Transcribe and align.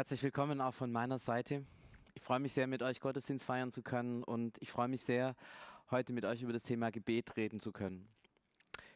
Herzlich 0.00 0.22
willkommen 0.22 0.62
auch 0.62 0.72
von 0.72 0.90
meiner 0.90 1.18
Seite. 1.18 1.62
Ich 2.14 2.22
freue 2.22 2.40
mich 2.40 2.54
sehr, 2.54 2.66
mit 2.66 2.82
euch 2.82 3.00
Gottesdienst 3.00 3.44
feiern 3.44 3.70
zu 3.70 3.82
können 3.82 4.24
und 4.24 4.56
ich 4.62 4.70
freue 4.70 4.88
mich 4.88 5.02
sehr, 5.02 5.36
heute 5.90 6.14
mit 6.14 6.24
euch 6.24 6.40
über 6.40 6.54
das 6.54 6.62
Thema 6.62 6.90
Gebet 6.90 7.36
reden 7.36 7.58
zu 7.58 7.70
können. 7.70 8.08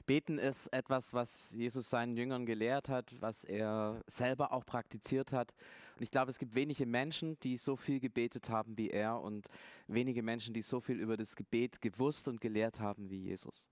Beten 0.06 0.38
ist 0.38 0.72
etwas, 0.72 1.12
was 1.12 1.50
Jesus 1.50 1.90
seinen 1.90 2.16
Jüngern 2.16 2.46
gelehrt 2.46 2.88
hat, 2.88 3.14
was 3.20 3.44
er 3.44 4.02
selber 4.06 4.50
auch 4.50 4.64
praktiziert 4.64 5.34
hat. 5.34 5.54
Und 5.96 6.04
ich 6.04 6.10
glaube, 6.10 6.30
es 6.30 6.38
gibt 6.38 6.54
wenige 6.54 6.86
Menschen, 6.86 7.38
die 7.40 7.58
so 7.58 7.76
viel 7.76 8.00
gebetet 8.00 8.48
haben 8.48 8.78
wie 8.78 8.88
er 8.88 9.20
und 9.20 9.48
wenige 9.88 10.22
Menschen, 10.22 10.54
die 10.54 10.62
so 10.62 10.80
viel 10.80 10.98
über 10.98 11.18
das 11.18 11.36
Gebet 11.36 11.82
gewusst 11.82 12.28
und 12.28 12.40
gelehrt 12.40 12.80
haben 12.80 13.10
wie 13.10 13.24
Jesus. 13.24 13.68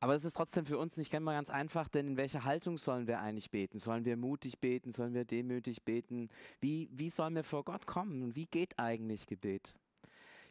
Aber 0.00 0.14
es 0.14 0.24
ist 0.24 0.36
trotzdem 0.36 0.64
für 0.64 0.78
uns 0.78 0.96
nicht 0.96 1.12
immer 1.12 1.32
ganz 1.32 1.50
einfach, 1.50 1.88
denn 1.88 2.06
in 2.06 2.16
welcher 2.16 2.44
Haltung 2.44 2.78
sollen 2.78 3.08
wir 3.08 3.18
eigentlich 3.18 3.50
beten? 3.50 3.80
Sollen 3.80 4.04
wir 4.04 4.16
mutig 4.16 4.60
beten? 4.60 4.92
Sollen 4.92 5.12
wir 5.12 5.24
demütig 5.24 5.82
beten? 5.82 6.28
Wie, 6.60 6.88
wie 6.92 7.10
sollen 7.10 7.34
wir 7.34 7.42
vor 7.42 7.64
Gott 7.64 7.86
kommen? 7.86 8.36
Wie 8.36 8.46
geht 8.46 8.78
eigentlich 8.78 9.26
Gebet? 9.26 9.74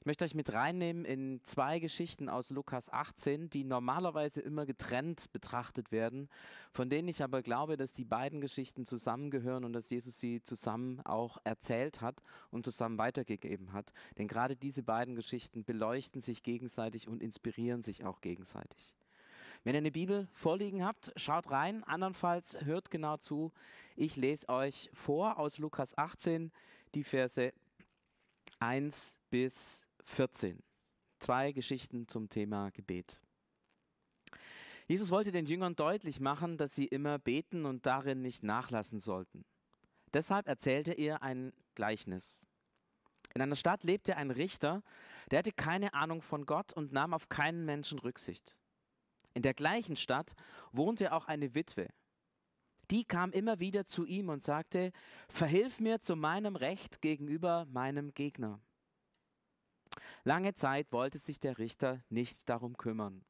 Ich 0.02 0.06
möchte 0.06 0.26
euch 0.26 0.36
mit 0.36 0.54
reinnehmen 0.54 1.06
in 1.06 1.42
zwei 1.44 1.80
Geschichten 1.80 2.30
aus 2.30 2.50
Lukas 2.50 2.92
18, 2.92 3.50
die 3.50 3.64
normalerweise 3.64 4.42
immer 4.42 4.66
getrennt 4.66 5.32
betrachtet 5.32 5.92
werden, 5.92 6.30
von 6.72 6.90
denen 6.90 7.08
ich 7.08 7.24
aber 7.24 7.42
glaube, 7.42 7.78
dass 7.78 7.94
die 7.94 8.06
beiden 8.06 8.42
Geschichten 8.42 8.86
zusammengehören 8.86 9.66
und 9.66 9.74
dass 9.74 9.90
Jesus 9.90 10.20
sie 10.20 10.42
zusammen 10.44 11.02
auch 11.06 11.38
erzählt 11.46 12.02
hat 12.02 12.22
und 12.52 12.66
zusammen 12.66 12.98
weitergegeben 12.98 13.74
hat. 13.74 13.92
Denn 14.18 14.28
gerade 14.28 14.56
diese 14.56 14.84
beiden 14.84 15.16
Geschichten 15.16 15.64
beleuchten 15.64 16.22
sich 16.22 16.44
gegenseitig 16.44 17.08
und 17.08 17.22
inspirieren 17.22 17.82
sich 17.82 18.06
auch 18.06 18.22
gegenseitig. 18.22 18.97
Wenn 19.68 19.76
ihr 19.76 19.80
eine 19.80 19.92
Bibel 19.92 20.30
vorliegen 20.32 20.86
habt, 20.86 21.12
schaut 21.18 21.52
rein. 21.52 21.84
Andernfalls 21.84 22.58
hört 22.64 22.90
genau 22.90 23.18
zu. 23.18 23.52
Ich 23.98 24.16
lese 24.16 24.48
euch 24.48 24.90
vor 24.94 25.38
aus 25.38 25.58
Lukas 25.58 25.98
18 25.98 26.54
die 26.96 27.04
Verse 27.04 27.52
1 28.60 29.18
bis 29.30 29.84
14. 30.06 30.64
Zwei 31.20 31.52
Geschichten 31.52 32.08
zum 32.08 32.30
Thema 32.30 32.70
Gebet. 32.70 33.20
Jesus 34.88 35.12
wollte 35.12 35.34
den 35.34 35.48
Jüngern 35.48 35.76
deutlich 35.76 36.22
machen, 36.22 36.56
dass 36.56 36.74
sie 36.74 36.86
immer 36.86 37.20
beten 37.20 37.66
und 37.66 37.86
darin 37.86 38.22
nicht 38.22 38.44
nachlassen 38.44 39.02
sollten. 39.02 39.44
Deshalb 40.14 40.48
erzählte 40.48 40.94
er 40.94 41.24
ein 41.24 41.52
Gleichnis. 41.76 42.48
In 43.36 43.42
einer 43.42 43.58
Stadt 43.58 43.84
lebte 43.84 44.16
ein 44.16 44.32
Richter, 44.32 44.82
der 45.30 45.40
hatte 45.40 45.52
keine 45.52 45.94
Ahnung 45.94 46.22
von 46.22 46.46
Gott 46.46 46.72
und 46.72 46.94
nahm 46.94 47.14
auf 47.14 47.28
keinen 47.28 47.66
Menschen 47.66 48.00
Rücksicht. 48.00 48.56
In 49.38 49.44
der 49.44 49.54
gleichen 49.54 49.96
Stadt 49.96 50.34
wohnte 50.72 51.14
auch 51.14 51.28
eine 51.28 51.54
Witwe. 51.54 51.90
Die 52.90 53.06
kam 53.06 53.32
immer 53.32 53.60
wieder 53.60 53.86
zu 53.86 54.04
ihm 54.04 54.30
und 54.30 54.42
sagte, 54.42 54.92
Verhilf 55.30 55.80
mir 55.80 56.02
zu 56.02 56.16
meinem 56.16 56.56
Recht 56.56 57.04
gegenüber 57.04 57.68
meinem 57.70 58.16
Gegner. 58.16 58.60
Lange 60.24 60.56
Zeit 60.56 60.92
wollte 60.92 61.20
sich 61.20 61.40
der 61.40 61.60
Richter 61.60 62.02
nicht 62.10 62.50
darum 62.50 62.78
kümmern. 62.78 63.24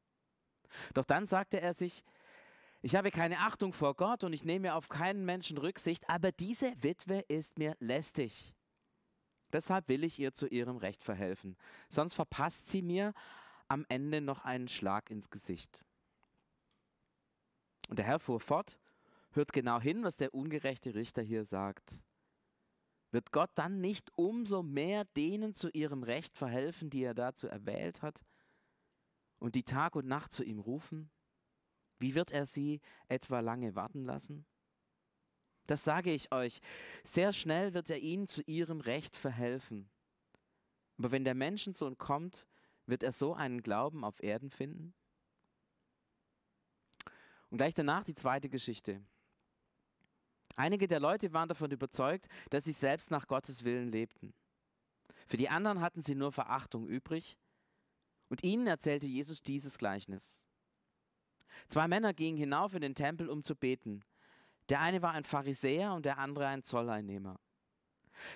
Doch 0.94 1.04
dann 1.04 1.26
sagte 1.26 1.60
er 1.60 1.74
sich, 1.74 2.02
ich 2.80 2.96
habe 2.96 3.10
keine 3.10 3.40
Achtung 3.40 3.74
vor 3.74 3.94
Gott 3.94 4.24
und 4.24 4.32
ich 4.32 4.46
nehme 4.46 4.76
auf 4.76 4.88
keinen 4.88 5.26
Menschen 5.26 5.58
Rücksicht, 5.58 6.08
aber 6.08 6.32
diese 6.32 6.72
Witwe 6.82 7.18
ist 7.28 7.58
mir 7.58 7.76
lästig. 7.80 8.54
Deshalb 9.52 9.88
will 9.88 10.04
ich 10.04 10.18
ihr 10.18 10.32
zu 10.32 10.46
ihrem 10.46 10.78
Recht 10.78 11.04
verhelfen, 11.04 11.58
sonst 11.90 12.14
verpasst 12.14 12.66
sie 12.66 12.80
mir 12.80 13.12
am 13.66 13.84
Ende 13.90 14.22
noch 14.22 14.46
einen 14.46 14.68
Schlag 14.68 15.10
ins 15.10 15.28
Gesicht. 15.28 15.84
Und 17.88 17.98
der 17.98 18.06
Herr 18.06 18.18
fuhr 18.18 18.40
fort, 18.40 18.78
hört 19.32 19.52
genau 19.52 19.80
hin, 19.80 20.04
was 20.04 20.16
der 20.16 20.34
ungerechte 20.34 20.94
Richter 20.94 21.22
hier 21.22 21.44
sagt. 21.44 21.98
Wird 23.10 23.32
Gott 23.32 23.50
dann 23.54 23.80
nicht 23.80 24.10
umso 24.16 24.62
mehr 24.62 25.04
denen 25.04 25.54
zu 25.54 25.70
ihrem 25.70 26.02
Recht 26.02 26.36
verhelfen, 26.36 26.90
die 26.90 27.02
er 27.02 27.14
dazu 27.14 27.48
erwählt 27.48 28.02
hat, 28.02 28.24
und 29.38 29.54
die 29.54 29.62
Tag 29.62 29.96
und 29.96 30.06
Nacht 30.06 30.32
zu 30.32 30.44
ihm 30.44 30.58
rufen? 30.58 31.10
Wie 31.98 32.14
wird 32.14 32.32
er 32.32 32.46
sie 32.46 32.80
etwa 33.08 33.40
lange 33.40 33.74
warten 33.74 34.04
lassen? 34.04 34.46
Das 35.66 35.84
sage 35.84 36.12
ich 36.12 36.32
euch, 36.32 36.60
sehr 37.04 37.32
schnell 37.32 37.74
wird 37.74 37.90
er 37.90 37.98
ihnen 37.98 38.26
zu 38.26 38.42
ihrem 38.42 38.80
Recht 38.80 39.16
verhelfen. 39.16 39.90
Aber 40.98 41.10
wenn 41.12 41.24
der 41.24 41.34
Menschensohn 41.34 41.98
kommt, 41.98 42.46
wird 42.86 43.02
er 43.02 43.12
so 43.12 43.34
einen 43.34 43.62
Glauben 43.62 44.04
auf 44.04 44.22
Erden 44.22 44.50
finden? 44.50 44.94
Und 47.50 47.58
gleich 47.58 47.74
danach 47.74 48.04
die 48.04 48.14
zweite 48.14 48.48
Geschichte. 48.48 49.02
Einige 50.56 50.88
der 50.88 51.00
Leute 51.00 51.32
waren 51.32 51.48
davon 51.48 51.70
überzeugt, 51.70 52.28
dass 52.50 52.64
sie 52.64 52.72
selbst 52.72 53.10
nach 53.10 53.26
Gottes 53.26 53.64
Willen 53.64 53.90
lebten. 53.92 54.34
Für 55.26 55.36
die 55.36 55.48
anderen 55.48 55.80
hatten 55.80 56.02
sie 56.02 56.14
nur 56.14 56.32
Verachtung 56.32 56.88
übrig. 56.88 57.38
Und 58.28 58.42
ihnen 58.42 58.66
erzählte 58.66 59.06
Jesus 59.06 59.42
dieses 59.42 59.78
Gleichnis. 59.78 60.42
Zwei 61.68 61.88
Männer 61.88 62.12
gingen 62.12 62.36
hinauf 62.36 62.74
in 62.74 62.80
den 62.80 62.94
Tempel, 62.94 63.28
um 63.28 63.42
zu 63.42 63.54
beten. 63.54 64.04
Der 64.68 64.80
eine 64.80 65.00
war 65.00 65.12
ein 65.12 65.24
Pharisäer 65.24 65.94
und 65.94 66.04
der 66.04 66.18
andere 66.18 66.46
ein 66.46 66.62
Zolleinnehmer. 66.62 67.38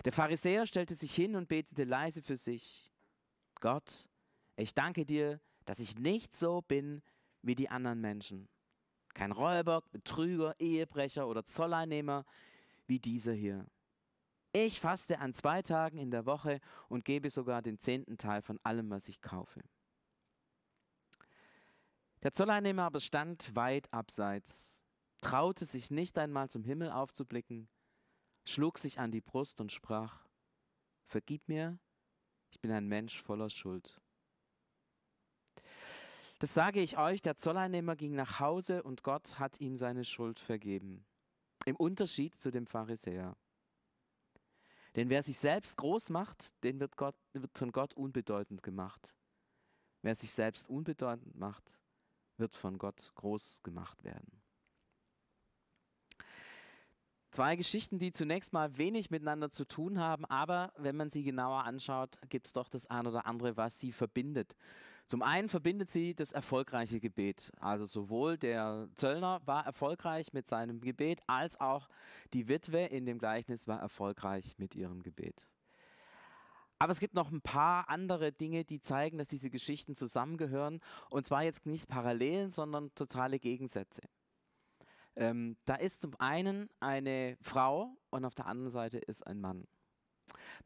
Der 0.04 0.12
Pharisäer 0.12 0.66
stellte 0.66 0.94
sich 0.94 1.14
hin 1.14 1.34
und 1.34 1.48
betete 1.48 1.84
leise 1.84 2.22
für 2.22 2.36
sich. 2.36 2.90
Gott, 3.60 4.08
ich 4.56 4.74
danke 4.74 5.04
dir, 5.04 5.40
dass 5.64 5.78
ich 5.78 5.98
nicht 5.98 6.34
so 6.36 6.62
bin 6.62 7.02
wie 7.42 7.54
die 7.54 7.68
anderen 7.68 8.00
Menschen. 8.00 8.48
Kein 9.14 9.32
Räuber, 9.32 9.82
Betrüger, 9.92 10.54
Ehebrecher 10.58 11.28
oder 11.28 11.44
Zolleinnehmer 11.44 12.24
wie 12.86 12.98
dieser 12.98 13.32
hier. 13.32 13.66
Ich 14.52 14.80
faste 14.80 15.18
an 15.18 15.32
zwei 15.32 15.62
Tagen 15.62 15.96
in 15.96 16.10
der 16.10 16.26
Woche 16.26 16.60
und 16.88 17.04
gebe 17.04 17.30
sogar 17.30 17.62
den 17.62 17.78
zehnten 17.78 18.18
Teil 18.18 18.42
von 18.42 18.58
allem, 18.62 18.90
was 18.90 19.08
ich 19.08 19.22
kaufe. 19.22 19.62
Der 22.22 22.32
Zolleinnehmer 22.32 22.84
aber 22.84 23.00
stand 23.00 23.56
weit 23.56 23.92
abseits, 23.92 24.82
traute 25.22 25.64
sich 25.64 25.90
nicht 25.90 26.18
einmal 26.18 26.50
zum 26.50 26.64
Himmel 26.64 26.90
aufzublicken, 26.90 27.68
schlug 28.44 28.78
sich 28.78 28.98
an 28.98 29.10
die 29.10 29.22
Brust 29.22 29.60
und 29.60 29.72
sprach, 29.72 30.26
Vergib 31.06 31.48
mir, 31.48 31.78
ich 32.50 32.60
bin 32.60 32.70
ein 32.70 32.86
Mensch 32.86 33.22
voller 33.22 33.50
Schuld. 33.50 34.01
Das 36.42 36.54
sage 36.54 36.80
ich 36.80 36.98
euch, 36.98 37.22
der 37.22 37.36
Zolleinnehmer 37.36 37.94
ging 37.94 38.16
nach 38.16 38.40
Hause 38.40 38.82
und 38.82 39.04
Gott 39.04 39.38
hat 39.38 39.60
ihm 39.60 39.76
seine 39.76 40.04
Schuld 40.04 40.40
vergeben. 40.40 41.04
Im 41.66 41.76
Unterschied 41.76 42.34
zu 42.34 42.50
dem 42.50 42.66
Pharisäer. 42.66 43.36
Denn 44.96 45.08
wer 45.08 45.22
sich 45.22 45.38
selbst 45.38 45.76
groß 45.76 46.10
macht, 46.10 46.52
den 46.64 46.80
wird, 46.80 46.96
Gott, 46.96 47.14
wird 47.32 47.56
von 47.56 47.70
Gott 47.70 47.94
unbedeutend 47.94 48.64
gemacht. 48.64 49.14
Wer 50.00 50.16
sich 50.16 50.32
selbst 50.32 50.68
unbedeutend 50.68 51.36
macht, 51.36 51.78
wird 52.38 52.56
von 52.56 52.76
Gott 52.76 53.12
groß 53.14 53.60
gemacht 53.62 54.02
werden. 54.02 54.42
Zwei 57.30 57.54
Geschichten, 57.54 58.00
die 58.00 58.10
zunächst 58.10 58.52
mal 58.52 58.76
wenig 58.78 59.12
miteinander 59.12 59.52
zu 59.52 59.64
tun 59.64 60.00
haben, 60.00 60.24
aber 60.24 60.72
wenn 60.76 60.96
man 60.96 61.08
sie 61.08 61.22
genauer 61.22 61.62
anschaut, 61.62 62.18
gibt 62.30 62.48
es 62.48 62.52
doch 62.52 62.68
das 62.68 62.86
eine 62.86 63.10
oder 63.10 63.26
andere, 63.26 63.56
was 63.56 63.78
sie 63.78 63.92
verbindet. 63.92 64.56
Zum 65.08 65.22
einen 65.22 65.48
verbindet 65.48 65.90
sie 65.90 66.14
das 66.14 66.32
erfolgreiche 66.32 67.00
Gebet. 67.00 67.52
Also 67.60 67.84
sowohl 67.84 68.38
der 68.38 68.88
Zöllner 68.94 69.40
war 69.44 69.66
erfolgreich 69.66 70.32
mit 70.32 70.48
seinem 70.48 70.80
Gebet, 70.80 71.20
als 71.26 71.60
auch 71.60 71.88
die 72.32 72.48
Witwe 72.48 72.86
in 72.86 73.04
dem 73.04 73.18
Gleichnis 73.18 73.68
war 73.68 73.80
erfolgreich 73.80 74.54
mit 74.58 74.74
ihrem 74.74 75.02
Gebet. 75.02 75.46
Aber 76.78 76.90
es 76.90 76.98
gibt 76.98 77.14
noch 77.14 77.30
ein 77.30 77.42
paar 77.42 77.88
andere 77.88 78.32
Dinge, 78.32 78.64
die 78.64 78.80
zeigen, 78.80 79.18
dass 79.18 79.28
diese 79.28 79.50
Geschichten 79.50 79.94
zusammengehören. 79.94 80.80
Und 81.10 81.26
zwar 81.26 81.44
jetzt 81.44 81.64
nicht 81.64 81.86
Parallelen, 81.86 82.50
sondern 82.50 82.92
totale 82.96 83.38
Gegensätze. 83.38 84.02
Ähm, 85.14 85.56
da 85.64 85.76
ist 85.76 86.00
zum 86.00 86.18
einen 86.18 86.68
eine 86.80 87.36
Frau 87.40 87.96
und 88.10 88.24
auf 88.24 88.34
der 88.34 88.46
anderen 88.46 88.72
Seite 88.72 88.98
ist 88.98 89.24
ein 89.24 89.40
Mann. 89.40 89.68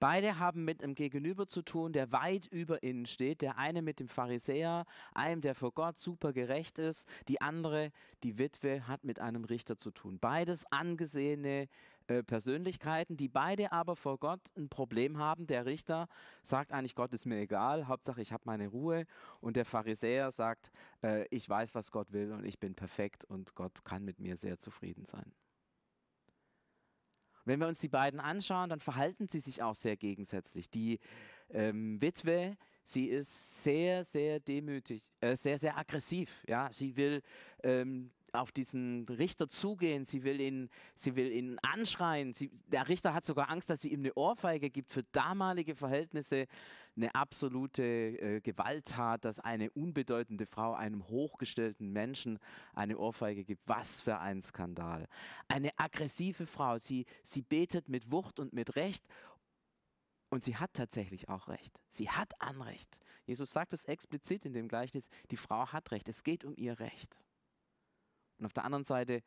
Beide 0.01 0.39
haben 0.39 0.65
mit 0.65 0.83
einem 0.83 0.95
Gegenüber 0.95 1.47
zu 1.47 1.63
tun, 1.63 1.93
der 1.93 2.13
weit 2.13 2.47
über 2.47 2.83
ihnen 2.83 3.07
steht. 3.07 3.43
Der 3.43 3.59
eine 3.59 3.83
mit 3.83 4.01
dem 4.01 4.09
Pharisäer, 4.09 4.85
einem, 5.15 5.41
der 5.41 5.55
vor 5.55 5.73
Gott 5.73 5.99
super 5.99 6.33
gerecht 6.33 6.79
ist. 6.79 7.09
Die 7.29 7.41
andere, 7.41 7.91
die 8.23 8.39
Witwe, 8.39 8.87
hat 8.87 9.05
mit 9.05 9.19
einem 9.21 9.45
Richter 9.45 9.77
zu 9.77 9.91
tun. 9.91 10.19
Beides 10.19 10.65
angesehene 10.71 11.69
äh, 12.09 12.23
Persönlichkeiten, 12.23 13.17
die 13.17 13.29
beide 13.29 13.73
aber 13.73 13.97
vor 13.97 14.19
Gott 14.19 14.41
ein 14.57 14.69
Problem 14.69 15.19
haben. 15.19 15.47
Der 15.49 15.67
Richter 15.67 16.09
sagt 16.43 16.73
eigentlich, 16.73 16.95
Gott 16.95 17.13
ist 17.13 17.27
mir 17.27 17.39
egal, 17.39 17.89
Hauptsache 17.89 18.21
ich 18.21 18.33
habe 18.33 18.45
meine 18.47 18.69
Ruhe. 18.69 19.07
Und 19.41 19.57
der 19.57 19.65
Pharisäer 19.65 20.31
sagt, 20.31 20.71
äh, 21.03 21.27
ich 21.31 21.49
weiß, 21.49 21.75
was 21.75 21.91
Gott 21.91 22.13
will 22.13 22.33
und 22.33 22.45
ich 22.45 22.61
bin 22.61 22.75
perfekt 22.75 23.25
und 23.25 23.55
Gott 23.57 23.85
kann 23.85 24.05
mit 24.05 24.21
mir 24.21 24.37
sehr 24.37 24.57
zufrieden 24.59 25.05
sein. 25.05 25.33
Wenn 27.47 27.61
wir 27.61 27.69
uns 27.69 27.81
die 27.81 27.89
beiden 27.89 28.21
anschauen, 28.21 28.69
dann 28.69 28.81
verhalten 28.81 29.29
sie 29.29 29.41
sich 29.41 29.63
auch 29.63 29.75
sehr 29.75 29.97
gegensätzlich. 29.97 30.69
Die 30.69 30.99
ähm, 31.51 32.01
Witwe, 32.03 32.57
sie 32.85 33.07
ist 33.07 33.63
sehr, 33.63 34.05
sehr 34.05 34.41
demütig, 34.41 35.11
äh, 35.21 35.37
sehr, 35.37 35.59
sehr 35.59 35.79
aggressiv. 35.79 36.45
Ja, 36.47 36.69
sie 36.73 36.97
will 36.97 37.23
ähm, 37.63 38.11
auf 38.37 38.53
diesen 38.53 39.07
Richter 39.09 39.49
zugehen, 39.49 40.05
sie 40.05 40.23
will 40.23 40.41
ihn, 40.41 40.69
sie 40.95 41.17
will 41.17 41.33
ihn 41.33 41.59
anschreien. 41.63 42.33
Sie, 42.33 42.51
der 42.69 42.89
Richter 42.89 43.15
hat 43.15 43.25
sogar 43.25 43.51
Angst, 43.51 43.71
dass 43.71 43.81
sie 43.81 43.93
ihm 43.93 44.01
eine 44.01 44.15
Ohrfeige 44.15 44.71
gibt. 44.71 44.93
Für 44.93 45.03
damalige 45.05 45.75
Verhältnisse 45.75 46.47
eine 46.97 47.15
absolute 47.15 47.83
äh, 47.83 48.41
Gewalttat, 48.41 49.25
dass 49.25 49.41
eine 49.41 49.71
unbedeutende 49.71 50.47
Frau 50.47 50.75
einem 50.75 51.07
hochgestellten 51.09 51.93
Menschen 51.93 52.39
eine 52.75 52.99
Ohrfeige 52.99 53.45
gibt. 53.45 53.63
Was 53.67 54.01
für 54.01 54.19
ein 54.19 54.43
Skandal. 54.43 55.07
Eine 55.49 55.71
aggressive 55.79 56.47
Frau, 56.47 56.79
sie, 56.79 57.07
sie 57.23 57.43
betet 57.43 57.89
mit 57.89 58.11
Wucht 58.11 58.41
und 58.41 58.53
mit 58.53 58.77
Recht 58.77 59.05
und 60.29 60.45
sie 60.45 60.57
hat 60.57 60.75
tatsächlich 60.75 61.29
auch 61.29 61.49
Recht. 61.49 61.81
Sie 61.89 62.11
hat 62.11 62.41
Anrecht. 62.41 63.01
Jesus 63.27 63.51
sagt 63.51 63.73
es 63.73 63.85
explizit 63.85 64.45
in 64.45 64.53
dem 64.53 64.69
Gleichnis, 64.69 65.09
die 65.31 65.37
Frau 65.37 65.69
hat 65.69 65.91
Recht. 65.91 66.09
Es 66.09 66.23
geht 66.23 66.45
um 66.45 66.55
ihr 66.57 66.79
Recht. 66.79 67.17
Und 68.39 68.47
auf 68.47 68.53
der 68.53 68.65
anderen 68.65 68.85
Seite 68.85 69.23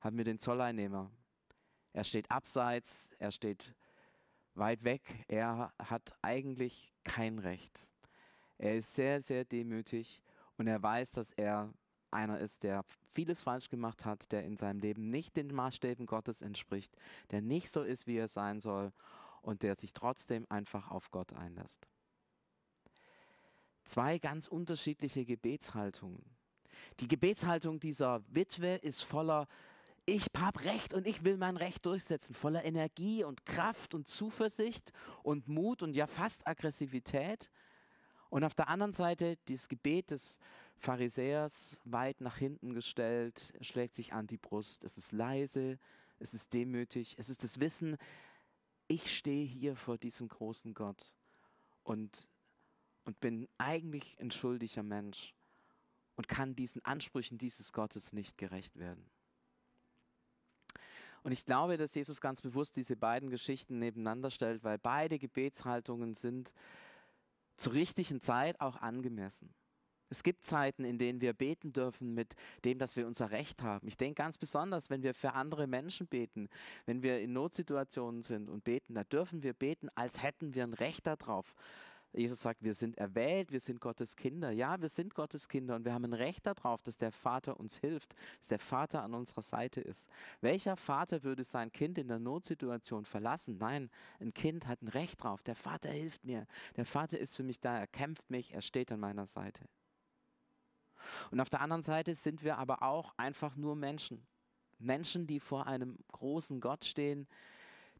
haben 0.00 0.16
wir 0.16 0.24
den 0.24 0.38
Zolleinnehmer. 0.38 1.10
Er 1.92 2.04
steht 2.04 2.30
abseits, 2.30 3.10
er 3.18 3.30
steht 3.32 3.74
weit 4.54 4.84
weg, 4.84 5.24
er 5.28 5.72
hat 5.78 6.12
eigentlich 6.22 6.92
kein 7.04 7.38
Recht. 7.38 7.88
Er 8.58 8.76
ist 8.76 8.94
sehr, 8.94 9.22
sehr 9.22 9.44
demütig 9.44 10.22
und 10.56 10.66
er 10.66 10.82
weiß, 10.82 11.12
dass 11.12 11.32
er 11.32 11.72
einer 12.10 12.38
ist, 12.38 12.62
der 12.62 12.84
vieles 13.14 13.42
falsch 13.42 13.68
gemacht 13.68 14.04
hat, 14.04 14.30
der 14.32 14.44
in 14.44 14.56
seinem 14.56 14.80
Leben 14.80 15.10
nicht 15.10 15.36
den 15.36 15.54
Maßstäben 15.54 16.06
Gottes 16.06 16.40
entspricht, 16.40 16.94
der 17.30 17.40
nicht 17.40 17.70
so 17.70 17.82
ist, 17.82 18.06
wie 18.06 18.16
er 18.16 18.28
sein 18.28 18.60
soll 18.60 18.92
und 19.42 19.62
der 19.62 19.76
sich 19.76 19.92
trotzdem 19.92 20.46
einfach 20.48 20.90
auf 20.90 21.10
Gott 21.10 21.32
einlässt. 21.32 21.88
Zwei 23.84 24.18
ganz 24.18 24.46
unterschiedliche 24.46 25.24
Gebetshaltungen. 25.24 26.22
Die 27.00 27.08
Gebetshaltung 27.08 27.80
dieser 27.80 28.22
Witwe 28.28 28.76
ist 28.76 29.02
voller 29.02 29.46
ich 30.06 30.26
habe 30.36 30.64
Recht 30.64 30.92
und 30.92 31.06
ich 31.06 31.24
will 31.24 31.36
mein 31.36 31.56
Recht 31.56 31.86
durchsetzen, 31.86 32.34
voller 32.34 32.64
Energie 32.64 33.22
und 33.22 33.46
Kraft 33.46 33.94
und 33.94 34.08
Zuversicht 34.08 34.92
und 35.22 35.46
Mut 35.46 35.82
und 35.82 35.94
ja 35.94 36.06
fast 36.06 36.46
Aggressivität. 36.46 37.50
Und 38.28 38.44
auf 38.44 38.54
der 38.54 38.68
anderen 38.68 38.92
Seite 38.92 39.36
dieses 39.48 39.68
Gebet 39.68 40.10
des 40.10 40.40
Pharisäers 40.78 41.78
weit 41.84 42.20
nach 42.20 42.38
hinten 42.38 42.74
gestellt, 42.74 43.52
schlägt 43.60 43.94
sich 43.94 44.12
an 44.12 44.26
die 44.26 44.38
Brust. 44.38 44.82
Es 44.82 44.96
ist 44.96 45.12
leise, 45.12 45.78
es 46.18 46.34
ist 46.34 46.52
demütig, 46.54 47.16
es 47.18 47.28
ist 47.28 47.44
das 47.44 47.60
Wissen, 47.60 47.96
ich 48.88 49.16
stehe 49.16 49.46
hier 49.46 49.76
vor 49.76 49.98
diesem 49.98 50.28
großen 50.28 50.74
Gott 50.74 51.12
und, 51.84 52.26
und 53.04 53.20
bin 53.20 53.48
eigentlich 53.58 54.18
ein 54.20 54.32
schuldiger 54.32 54.82
Mensch 54.82 55.34
und 56.20 56.28
kann 56.28 56.54
diesen 56.54 56.84
Ansprüchen 56.84 57.38
dieses 57.38 57.72
Gottes 57.72 58.12
nicht 58.12 58.36
gerecht 58.36 58.78
werden. 58.78 59.02
Und 61.22 61.32
ich 61.32 61.46
glaube, 61.46 61.78
dass 61.78 61.94
Jesus 61.94 62.20
ganz 62.20 62.42
bewusst 62.42 62.76
diese 62.76 62.94
beiden 62.94 63.30
Geschichten 63.30 63.78
nebeneinander 63.78 64.30
stellt, 64.30 64.62
weil 64.62 64.76
beide 64.76 65.18
Gebetshaltungen 65.18 66.12
sind 66.12 66.52
zur 67.56 67.72
richtigen 67.72 68.20
Zeit 68.20 68.60
auch 68.60 68.76
angemessen. 68.76 69.54
Es 70.10 70.22
gibt 70.22 70.44
Zeiten, 70.44 70.84
in 70.84 70.98
denen 70.98 71.22
wir 71.22 71.32
beten 71.32 71.72
dürfen 71.72 72.12
mit 72.12 72.34
dem, 72.66 72.78
dass 72.78 72.96
wir 72.96 73.06
unser 73.06 73.30
Recht 73.30 73.62
haben. 73.62 73.88
Ich 73.88 73.96
denke 73.96 74.22
ganz 74.22 74.36
besonders, 74.36 74.90
wenn 74.90 75.02
wir 75.02 75.14
für 75.14 75.32
andere 75.32 75.66
Menschen 75.66 76.06
beten, 76.06 76.50
wenn 76.84 77.02
wir 77.02 77.18
in 77.20 77.32
Notsituationen 77.32 78.20
sind 78.20 78.50
und 78.50 78.62
beten, 78.62 78.92
da 78.92 79.04
dürfen 79.04 79.42
wir 79.42 79.54
beten, 79.54 79.88
als 79.94 80.22
hätten 80.22 80.52
wir 80.52 80.64
ein 80.64 80.74
Recht 80.74 81.06
darauf, 81.06 81.54
Jesus 82.12 82.40
sagt, 82.40 82.62
wir 82.62 82.74
sind 82.74 82.98
erwählt, 82.98 83.52
wir 83.52 83.60
sind 83.60 83.80
Gottes 83.80 84.16
Kinder. 84.16 84.50
Ja, 84.50 84.80
wir 84.80 84.88
sind 84.88 85.14
Gottes 85.14 85.48
Kinder 85.48 85.76
und 85.76 85.84
wir 85.84 85.94
haben 85.94 86.04
ein 86.04 86.12
Recht 86.12 86.44
darauf, 86.44 86.82
dass 86.82 86.98
der 86.98 87.12
Vater 87.12 87.60
uns 87.60 87.78
hilft, 87.78 88.14
dass 88.38 88.48
der 88.48 88.58
Vater 88.58 89.02
an 89.02 89.14
unserer 89.14 89.42
Seite 89.42 89.80
ist. 89.80 90.08
Welcher 90.40 90.76
Vater 90.76 91.22
würde 91.22 91.44
sein 91.44 91.70
Kind 91.70 91.98
in 91.98 92.08
der 92.08 92.18
Notsituation 92.18 93.04
verlassen? 93.04 93.58
Nein, 93.58 93.90
ein 94.18 94.34
Kind 94.34 94.66
hat 94.66 94.82
ein 94.82 94.88
Recht 94.88 95.22
drauf. 95.22 95.42
Der 95.44 95.54
Vater 95.54 95.90
hilft 95.90 96.24
mir. 96.24 96.46
Der 96.76 96.84
Vater 96.84 97.18
ist 97.18 97.36
für 97.36 97.44
mich 97.44 97.60
da, 97.60 97.78
er 97.78 97.86
kämpft 97.86 98.28
mich, 98.28 98.54
er 98.54 98.62
steht 98.62 98.90
an 98.90 99.00
meiner 99.00 99.26
Seite. 99.26 99.64
Und 101.30 101.40
auf 101.40 101.48
der 101.48 101.60
anderen 101.60 101.82
Seite 101.82 102.14
sind 102.14 102.42
wir 102.42 102.58
aber 102.58 102.82
auch 102.82 103.14
einfach 103.16 103.56
nur 103.56 103.76
Menschen. 103.76 104.26
Menschen, 104.78 105.26
die 105.26 105.38
vor 105.38 105.66
einem 105.66 105.98
großen 106.08 106.60
Gott 106.60 106.84
stehen, 106.84 107.28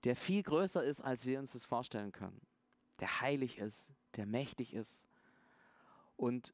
der 0.05 0.17
viel 0.17 0.43
größer 0.43 0.83
ist, 0.83 1.01
als 1.01 1.27
wir 1.27 1.39
uns 1.39 1.53
das 1.53 1.65
vorstellen 1.65 2.11
können. 2.11 2.41
Der 3.01 3.21
heilig 3.21 3.59
ist, 3.59 3.93
der 4.17 4.27
mächtig 4.27 4.75
ist. 4.75 5.03
Und, 6.17 6.53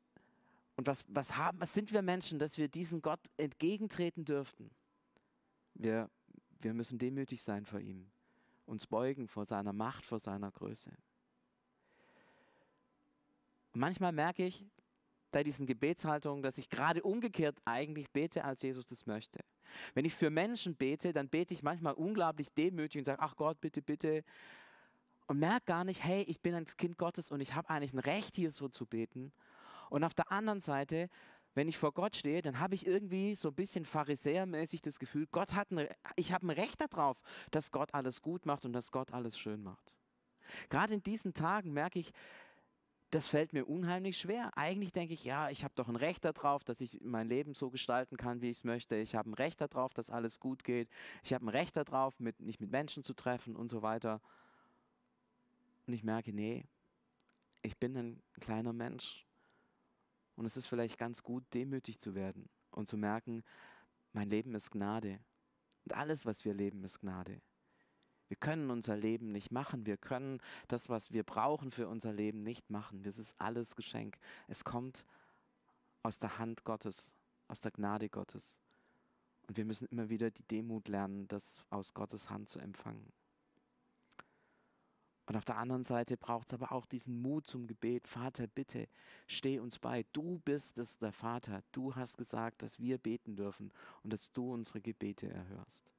und 0.76 0.86
was, 0.86 1.04
was, 1.08 1.36
haben, 1.36 1.60
was 1.60 1.72
sind 1.74 1.92
wir 1.92 2.02
Menschen, 2.02 2.38
dass 2.38 2.58
wir 2.58 2.68
diesem 2.68 3.02
Gott 3.02 3.20
entgegentreten 3.36 4.24
dürften? 4.24 4.70
Wir, 5.74 6.10
wir 6.60 6.74
müssen 6.74 6.98
demütig 6.98 7.42
sein 7.42 7.66
vor 7.66 7.80
ihm, 7.80 8.10
uns 8.66 8.86
beugen 8.86 9.28
vor 9.28 9.44
seiner 9.44 9.72
Macht, 9.72 10.06
vor 10.06 10.20
seiner 10.20 10.50
Größe. 10.50 10.90
Und 13.72 13.80
manchmal 13.80 14.12
merke 14.12 14.44
ich 14.44 14.64
bei 15.32 15.44
diesen 15.44 15.66
Gebetshaltungen, 15.66 16.42
dass 16.42 16.56
ich 16.56 16.70
gerade 16.70 17.02
umgekehrt 17.02 17.60
eigentlich 17.64 18.10
bete, 18.10 18.44
als 18.44 18.62
Jesus 18.62 18.86
das 18.86 19.06
möchte. 19.06 19.40
Wenn 19.94 20.04
ich 20.04 20.14
für 20.14 20.30
Menschen 20.30 20.74
bete, 20.76 21.12
dann 21.12 21.28
bete 21.28 21.52
ich 21.52 21.62
manchmal 21.62 21.94
unglaublich 21.94 22.52
demütig 22.54 23.00
und 23.00 23.04
sage, 23.04 23.20
ach 23.20 23.36
Gott, 23.36 23.60
bitte, 23.60 23.82
bitte, 23.82 24.24
und 25.26 25.38
merke 25.38 25.66
gar 25.66 25.84
nicht, 25.84 26.04
hey, 26.04 26.22
ich 26.22 26.40
bin 26.40 26.54
ein 26.54 26.64
Kind 26.64 26.98
Gottes 26.98 27.30
und 27.30 27.40
ich 27.40 27.54
habe 27.54 27.68
eigentlich 27.70 27.92
ein 27.92 27.98
Recht, 27.98 28.36
hier 28.36 28.52
so 28.52 28.68
zu 28.68 28.86
beten. 28.86 29.32
Und 29.90 30.04
auf 30.04 30.14
der 30.14 30.30
anderen 30.32 30.60
Seite, 30.60 31.08
wenn 31.54 31.68
ich 31.68 31.78
vor 31.78 31.92
Gott 31.92 32.16
stehe, 32.16 32.42
dann 32.42 32.60
habe 32.60 32.74
ich 32.74 32.86
irgendwie 32.86 33.34
so 33.34 33.48
ein 33.48 33.54
bisschen 33.54 33.84
pharisäermäßig 33.84 34.82
das 34.82 34.98
Gefühl, 34.98 35.26
Gott 35.32 35.54
hat 35.54 35.70
ein, 35.70 35.88
ich 36.16 36.32
habe 36.32 36.46
ein 36.46 36.50
Recht 36.50 36.80
darauf, 36.80 37.20
dass 37.50 37.70
Gott 37.70 37.94
alles 37.94 38.20
gut 38.20 38.46
macht 38.46 38.64
und 38.64 38.72
dass 38.72 38.92
Gott 38.92 39.12
alles 39.12 39.38
schön 39.38 39.62
macht. 39.62 39.94
Gerade 40.68 40.94
in 40.94 41.02
diesen 41.02 41.34
Tagen 41.34 41.72
merke 41.72 41.98
ich, 41.98 42.12
das 43.10 43.28
fällt 43.28 43.52
mir 43.52 43.66
unheimlich 43.66 44.18
schwer. 44.18 44.50
Eigentlich 44.56 44.92
denke 44.92 45.14
ich, 45.14 45.24
ja, 45.24 45.48
ich 45.48 45.64
habe 45.64 45.72
doch 45.76 45.88
ein 45.88 45.96
Recht 45.96 46.24
darauf, 46.24 46.64
dass 46.64 46.80
ich 46.80 47.00
mein 47.02 47.28
Leben 47.28 47.54
so 47.54 47.70
gestalten 47.70 48.16
kann, 48.16 48.42
wie 48.42 48.50
ich 48.50 48.58
es 48.58 48.64
möchte. 48.64 48.96
Ich 48.96 49.14
habe 49.14 49.30
ein 49.30 49.34
Recht 49.34 49.60
darauf, 49.60 49.94
dass 49.94 50.10
alles 50.10 50.40
gut 50.40 50.64
geht. 50.64 50.88
Ich 51.22 51.32
habe 51.32 51.46
ein 51.46 51.48
Recht 51.48 51.76
darauf, 51.76 52.18
mit, 52.18 52.40
mich 52.40 52.60
mit 52.60 52.70
Menschen 52.70 53.04
zu 53.04 53.14
treffen 53.14 53.54
und 53.56 53.68
so 53.68 53.82
weiter. 53.82 54.20
Und 55.86 55.92
ich 55.92 56.02
merke, 56.02 56.32
nee, 56.32 56.66
ich 57.62 57.76
bin 57.76 57.96
ein 57.96 58.22
kleiner 58.40 58.72
Mensch. 58.72 59.26
Und 60.34 60.44
es 60.44 60.56
ist 60.56 60.66
vielleicht 60.66 60.98
ganz 60.98 61.22
gut, 61.22 61.44
demütig 61.54 61.98
zu 61.98 62.14
werden 62.14 62.48
und 62.70 62.88
zu 62.88 62.96
merken, 62.96 63.42
mein 64.12 64.28
Leben 64.28 64.54
ist 64.54 64.70
Gnade. 64.70 65.20
Und 65.84 65.94
alles, 65.94 66.26
was 66.26 66.44
wir 66.44 66.54
leben, 66.54 66.84
ist 66.84 67.00
Gnade. 67.00 67.40
Wir 68.28 68.36
können 68.36 68.70
unser 68.70 68.96
Leben 68.96 69.30
nicht 69.30 69.52
machen. 69.52 69.86
Wir 69.86 69.96
können 69.96 70.40
das, 70.68 70.88
was 70.88 71.12
wir 71.12 71.22
brauchen 71.22 71.70
für 71.70 71.88
unser 71.88 72.12
Leben, 72.12 72.42
nicht 72.42 72.70
machen. 72.70 73.02
Das 73.02 73.18
ist 73.18 73.40
alles 73.40 73.76
Geschenk. 73.76 74.18
Es 74.48 74.64
kommt 74.64 75.06
aus 76.02 76.18
der 76.18 76.38
Hand 76.38 76.64
Gottes, 76.64 77.14
aus 77.48 77.60
der 77.60 77.70
Gnade 77.70 78.08
Gottes. 78.08 78.60
Und 79.46 79.56
wir 79.56 79.64
müssen 79.64 79.86
immer 79.86 80.08
wieder 80.08 80.30
die 80.30 80.42
Demut 80.42 80.88
lernen, 80.88 81.28
das 81.28 81.64
aus 81.70 81.94
Gottes 81.94 82.28
Hand 82.28 82.48
zu 82.48 82.58
empfangen. 82.58 83.12
Und 85.26 85.36
auf 85.36 85.44
der 85.44 85.58
anderen 85.58 85.84
Seite 85.84 86.16
braucht 86.16 86.48
es 86.48 86.54
aber 86.54 86.72
auch 86.72 86.86
diesen 86.86 87.20
Mut 87.20 87.46
zum 87.46 87.66
Gebet. 87.66 88.06
Vater, 88.06 88.46
bitte, 88.46 88.88
steh 89.26 89.58
uns 89.58 89.78
bei. 89.78 90.04
Du 90.12 90.38
bist 90.44 90.78
es, 90.78 90.98
der 90.98 91.12
Vater. 91.12 91.62
Du 91.72 91.94
hast 91.96 92.16
gesagt, 92.16 92.62
dass 92.62 92.78
wir 92.78 92.98
beten 92.98 93.34
dürfen 93.34 93.72
und 94.04 94.12
dass 94.12 94.32
du 94.32 94.52
unsere 94.52 94.80
Gebete 94.80 95.28
erhörst. 95.28 95.90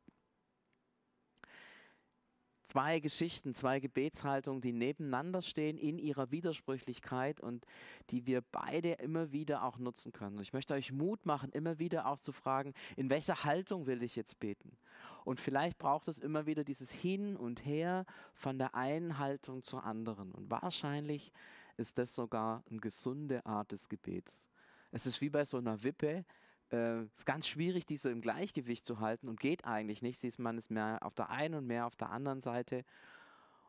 Zwei 2.78 3.00
Geschichten, 3.00 3.56
zwei 3.56 3.80
Gebetshaltungen, 3.80 4.62
die 4.62 4.72
nebeneinander 4.72 5.42
stehen 5.42 5.80
in 5.80 5.98
ihrer 5.98 6.30
Widersprüchlichkeit 6.30 7.40
und 7.40 7.66
die 8.12 8.28
wir 8.28 8.44
beide 8.52 8.92
immer 8.92 9.32
wieder 9.32 9.64
auch 9.64 9.80
nutzen 9.80 10.12
können. 10.12 10.40
Ich 10.42 10.54
möchte 10.54 10.76
euch 10.76 10.92
Mut 10.92 11.26
machen, 11.26 11.50
immer 11.54 11.80
wieder 11.80 12.06
auch 12.06 12.20
zu 12.20 12.32
fragen, 12.32 12.76
in 12.96 13.10
welcher 13.10 13.44
Haltung 13.44 13.88
will 13.88 14.04
ich 14.04 14.16
jetzt 14.16 14.40
beten? 14.40 14.78
Und 15.26 15.42
vielleicht 15.42 15.80
braucht 15.80 16.08
es 16.08 16.20
immer 16.20 16.46
wieder 16.46 16.64
dieses 16.64 16.92
Hin 16.92 17.36
und 17.36 17.66
Her 17.66 18.06
von 18.36 18.60
der 18.60 18.76
einen 18.76 19.18
Haltung 19.18 19.64
zur 19.64 19.84
anderen. 19.84 20.32
Und 20.32 20.52
wahrscheinlich 20.52 21.32
ist 21.78 21.98
das 21.98 22.14
sogar 22.14 22.64
eine 22.70 22.80
gesunde 22.80 23.44
Art 23.44 23.72
des 23.72 23.90
Gebets. 23.90 24.46
Es 24.92 25.08
ist 25.08 25.20
wie 25.20 25.32
bei 25.32 25.46
so 25.46 25.58
einer 25.58 25.82
Wippe, 25.82 26.26
äh, 26.72 27.04
ist 27.04 27.26
ganz 27.26 27.48
schwierig, 27.48 27.86
die 27.86 27.98
so 27.98 28.10
im 28.10 28.22
Gleichgewicht 28.22 28.86
zu 28.86 29.00
halten 29.00 29.28
und 29.28 29.40
geht 29.40 29.66
eigentlich 29.66 30.02
nicht. 30.02 30.20
Siehst 30.20 30.40
man 30.40 30.58
ist 30.58 30.72
mehr 30.72 31.00
auf 31.02 31.16
der 31.16 31.30
einen 31.30 31.56
und 31.56 31.68
mehr 31.68 31.86
auf 31.86 31.96
der 31.96 32.10
anderen 32.10 32.42
Seite. 32.42 32.84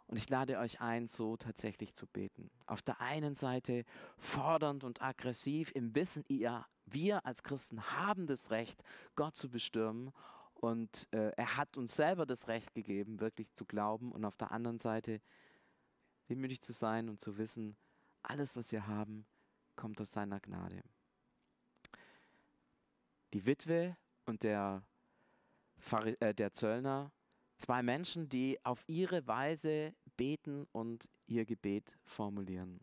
Und 0.06 0.16
ich 0.16 0.28
lade 0.30 0.58
euch 0.58 0.80
ein, 0.80 1.06
so 1.06 1.36
tatsächlich 1.36 1.94
zu 1.94 2.06
beten. 2.06 2.50
Auf 2.66 2.80
der 2.80 3.00
einen 3.00 3.34
Seite 3.34 3.84
fordernd 4.16 4.82
und 4.82 5.02
aggressiv 5.02 5.70
im 5.74 5.94
Wissen, 5.94 6.24
ihr, 6.28 6.64
wir 6.86 7.26
als 7.26 7.42
Christen 7.42 7.82
haben 7.92 8.26
das 8.26 8.50
Recht, 8.50 8.82
Gott 9.16 9.36
zu 9.36 9.50
bestürmen. 9.50 10.12
Und 10.54 11.06
äh, 11.12 11.30
er 11.36 11.56
hat 11.56 11.76
uns 11.76 11.94
selber 11.94 12.24
das 12.24 12.48
Recht 12.48 12.74
gegeben, 12.74 13.20
wirklich 13.20 13.52
zu 13.52 13.66
glauben. 13.66 14.10
Und 14.10 14.24
auf 14.24 14.36
der 14.36 14.50
anderen 14.50 14.78
Seite 14.78 15.20
demütig 16.30 16.62
zu 16.62 16.72
sein 16.72 17.08
und 17.08 17.20
zu 17.20 17.36
wissen, 17.36 17.76
alles, 18.22 18.56
was 18.56 18.72
wir 18.72 18.86
haben, 18.86 19.26
kommt 19.76 20.00
aus 20.00 20.12
seiner 20.12 20.40
Gnade. 20.40 20.82
Die 23.34 23.44
Witwe 23.46 23.96
und 24.24 24.42
der, 24.42 24.82
äh, 26.20 26.34
der 26.34 26.52
Zöllner, 26.52 27.12
zwei 27.58 27.82
Menschen, 27.82 28.28
die 28.28 28.58
auf 28.64 28.84
ihre 28.86 29.26
Weise 29.26 29.94
beten 30.16 30.66
und 30.72 31.08
ihr 31.26 31.44
Gebet 31.44 31.92
formulieren. 32.04 32.80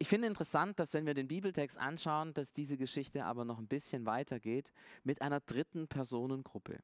Ich 0.00 0.08
finde 0.08 0.28
interessant, 0.28 0.78
dass 0.78 0.94
wenn 0.94 1.06
wir 1.06 1.14
den 1.14 1.26
Bibeltext 1.26 1.76
anschauen, 1.76 2.32
dass 2.32 2.52
diese 2.52 2.76
Geschichte 2.76 3.24
aber 3.24 3.44
noch 3.44 3.58
ein 3.58 3.66
bisschen 3.66 4.06
weitergeht 4.06 4.72
mit 5.02 5.22
einer 5.22 5.40
dritten 5.40 5.88
Personengruppe. 5.88 6.78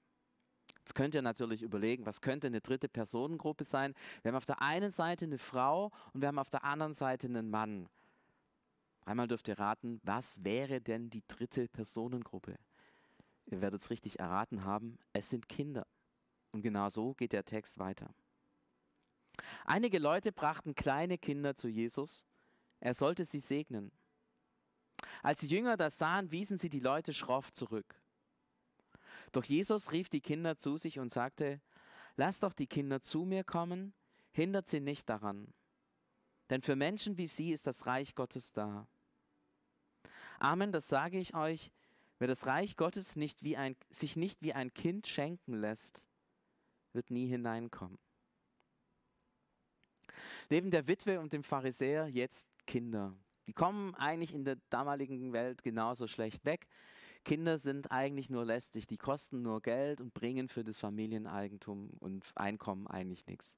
Jetzt 0.80 0.94
könnt 0.94 1.14
ihr 1.14 1.22
natürlich 1.22 1.62
überlegen, 1.62 2.04
was 2.06 2.20
könnte 2.20 2.48
eine 2.48 2.60
dritte 2.60 2.88
Personengruppe 2.88 3.64
sein? 3.64 3.94
Wir 4.22 4.30
haben 4.30 4.36
auf 4.36 4.46
der 4.46 4.60
einen 4.60 4.90
Seite 4.90 5.24
eine 5.26 5.38
Frau 5.38 5.92
und 6.12 6.20
wir 6.20 6.28
haben 6.28 6.38
auf 6.38 6.50
der 6.50 6.64
anderen 6.64 6.94
Seite 6.94 7.28
einen 7.28 7.50
Mann. 7.50 7.88
Einmal 9.04 9.28
dürft 9.28 9.48
ihr 9.48 9.58
raten, 9.58 10.00
was 10.02 10.42
wäre 10.44 10.80
denn 10.80 11.10
die 11.10 11.22
dritte 11.26 11.68
Personengruppe? 11.68 12.58
Ihr 13.46 13.60
werdet 13.60 13.82
es 13.82 13.90
richtig 13.90 14.18
erraten 14.18 14.64
haben, 14.64 14.98
es 15.12 15.28
sind 15.28 15.48
Kinder. 15.48 15.86
Und 16.52 16.62
genau 16.62 16.88
so 16.88 17.14
geht 17.14 17.32
der 17.32 17.44
Text 17.44 17.78
weiter. 17.78 18.14
Einige 19.66 19.98
Leute 19.98 20.32
brachten 20.32 20.74
kleine 20.74 21.18
Kinder 21.18 21.54
zu 21.54 21.68
Jesus 21.68 22.26
er 22.84 22.92
sollte 22.92 23.24
sie 23.24 23.40
segnen. 23.40 23.90
Als 25.22 25.40
die 25.40 25.48
Jünger 25.48 25.78
das 25.78 25.96
sahen, 25.96 26.30
wiesen 26.30 26.58
sie 26.58 26.68
die 26.68 26.80
Leute 26.80 27.14
schroff 27.14 27.50
zurück. 27.50 27.98
Doch 29.32 29.44
Jesus 29.44 29.90
rief 29.90 30.10
die 30.10 30.20
Kinder 30.20 30.58
zu 30.58 30.76
sich 30.76 30.98
und 30.98 31.10
sagte, 31.10 31.62
Lasst 32.16 32.42
doch 32.42 32.52
die 32.52 32.66
Kinder 32.66 33.00
zu 33.00 33.24
mir 33.24 33.42
kommen, 33.42 33.94
hindert 34.32 34.68
sie 34.68 34.80
nicht 34.80 35.08
daran. 35.08 35.52
Denn 36.50 36.60
für 36.60 36.76
Menschen 36.76 37.16
wie 37.16 37.26
sie 37.26 37.52
ist 37.52 37.66
das 37.66 37.86
Reich 37.86 38.14
Gottes 38.14 38.52
da. 38.52 38.86
Amen, 40.38 40.72
das 40.72 40.88
sage 40.88 41.18
ich 41.18 41.34
euch, 41.34 41.70
wer 42.18 42.28
das 42.28 42.46
Reich 42.46 42.76
Gottes 42.76 43.16
nicht 43.16 43.42
wie 43.42 43.56
ein, 43.56 43.76
sich 43.90 44.16
nicht 44.16 44.42
wie 44.42 44.52
ein 44.52 44.72
Kind 44.72 45.06
schenken 45.06 45.54
lässt, 45.54 46.04
wird 46.92 47.10
nie 47.10 47.26
hineinkommen. 47.26 47.98
Neben 50.50 50.70
der 50.70 50.86
Witwe 50.86 51.20
und 51.20 51.32
dem 51.32 51.42
Pharisäer 51.42 52.06
jetzt 52.08 52.48
Kinder. 52.66 53.14
Die 53.46 53.52
kommen 53.52 53.94
eigentlich 53.94 54.32
in 54.32 54.44
der 54.44 54.56
damaligen 54.70 55.32
Welt 55.32 55.62
genauso 55.62 56.06
schlecht 56.06 56.44
weg. 56.44 56.66
Kinder 57.24 57.58
sind 57.58 57.90
eigentlich 57.90 58.28
nur 58.28 58.44
lästig, 58.44 58.86
die 58.86 58.98
kosten 58.98 59.42
nur 59.42 59.62
Geld 59.62 60.00
und 60.00 60.12
bringen 60.12 60.48
für 60.48 60.62
das 60.62 60.78
Familieneigentum 60.78 61.90
und 62.00 62.32
Einkommen 62.36 62.86
eigentlich 62.86 63.26
nichts. 63.26 63.56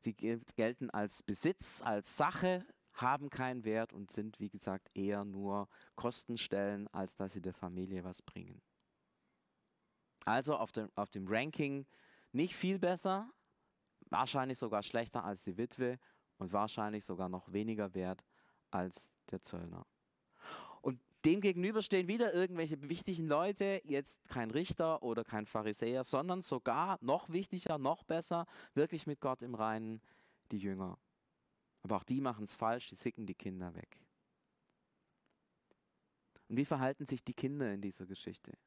Sie 0.00 0.14
gelten 0.14 0.90
als 0.90 1.22
Besitz, 1.22 1.82
als 1.82 2.16
Sache, 2.16 2.64
haben 2.96 3.30
keinen 3.30 3.64
Wert 3.64 3.92
und 3.92 4.10
sind, 4.10 4.40
wie 4.40 4.48
gesagt, 4.48 4.90
eher 4.94 5.24
nur 5.24 5.68
Kostenstellen, 5.94 6.88
als 6.88 7.14
dass 7.16 7.32
sie 7.32 7.42
der 7.42 7.54
Familie 7.54 8.04
was 8.04 8.22
bringen. 8.22 8.60
Also 10.24 10.56
auf 10.56 10.72
dem, 10.72 10.90
auf 10.96 11.10
dem 11.10 11.26
Ranking 11.28 11.86
nicht 12.32 12.54
viel 12.54 12.78
besser, 12.78 13.30
wahrscheinlich 14.10 14.58
sogar 14.58 14.82
schlechter 14.82 15.24
als 15.24 15.44
die 15.44 15.56
Witwe 15.56 15.98
und 16.38 16.52
wahrscheinlich 16.52 17.04
sogar 17.04 17.28
noch 17.28 17.52
weniger 17.52 17.94
wert 17.94 18.24
als 18.70 19.08
der 19.30 19.42
Zöllner. 19.42 19.86
Und 20.82 21.00
dem 21.24 21.40
gegenüber 21.40 21.82
stehen 21.82 22.08
wieder 22.08 22.34
irgendwelche 22.34 22.88
wichtigen 22.88 23.26
Leute, 23.26 23.80
jetzt 23.84 24.26
kein 24.28 24.50
Richter 24.50 25.02
oder 25.02 25.24
kein 25.24 25.46
Pharisäer, 25.46 26.04
sondern 26.04 26.42
sogar 26.42 26.98
noch 27.00 27.28
wichtiger, 27.28 27.78
noch 27.78 28.04
besser, 28.04 28.46
wirklich 28.74 29.06
mit 29.06 29.20
Gott 29.20 29.42
im 29.42 29.54
Reinen, 29.54 30.00
die 30.50 30.58
Jünger. 30.58 30.98
Aber 31.86 31.98
auch 31.98 32.02
die 32.02 32.20
machen 32.20 32.46
es 32.46 32.52
falsch, 32.52 32.88
die 32.88 32.96
sicken 32.96 33.26
die 33.26 33.36
Kinder 33.36 33.72
weg. 33.76 34.00
Und 36.48 36.56
wie 36.56 36.64
verhalten 36.64 37.06
sich 37.06 37.22
die 37.22 37.32
Kinder 37.32 37.72
in 37.72 37.80
dieser 37.80 38.06
Geschichte? 38.06 38.58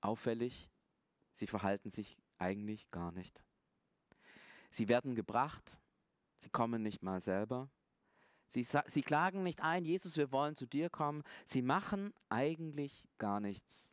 Auffällig, 0.00 0.70
sie 1.32 1.48
verhalten 1.48 1.90
sich 1.90 2.16
eigentlich 2.38 2.88
gar 2.92 3.10
nicht. 3.10 3.42
Sie 4.70 4.86
werden 4.86 5.16
gebracht, 5.16 5.80
sie 6.36 6.50
kommen 6.50 6.84
nicht 6.84 7.02
mal 7.02 7.20
selber. 7.20 7.68
Sie, 8.50 8.62
sie 8.62 9.02
klagen 9.02 9.42
nicht 9.42 9.60
ein, 9.60 9.84
Jesus, 9.84 10.16
wir 10.16 10.30
wollen 10.30 10.54
zu 10.54 10.66
dir 10.66 10.88
kommen. 10.88 11.24
Sie 11.46 11.62
machen 11.62 12.14
eigentlich 12.28 13.08
gar 13.18 13.40
nichts. 13.40 13.92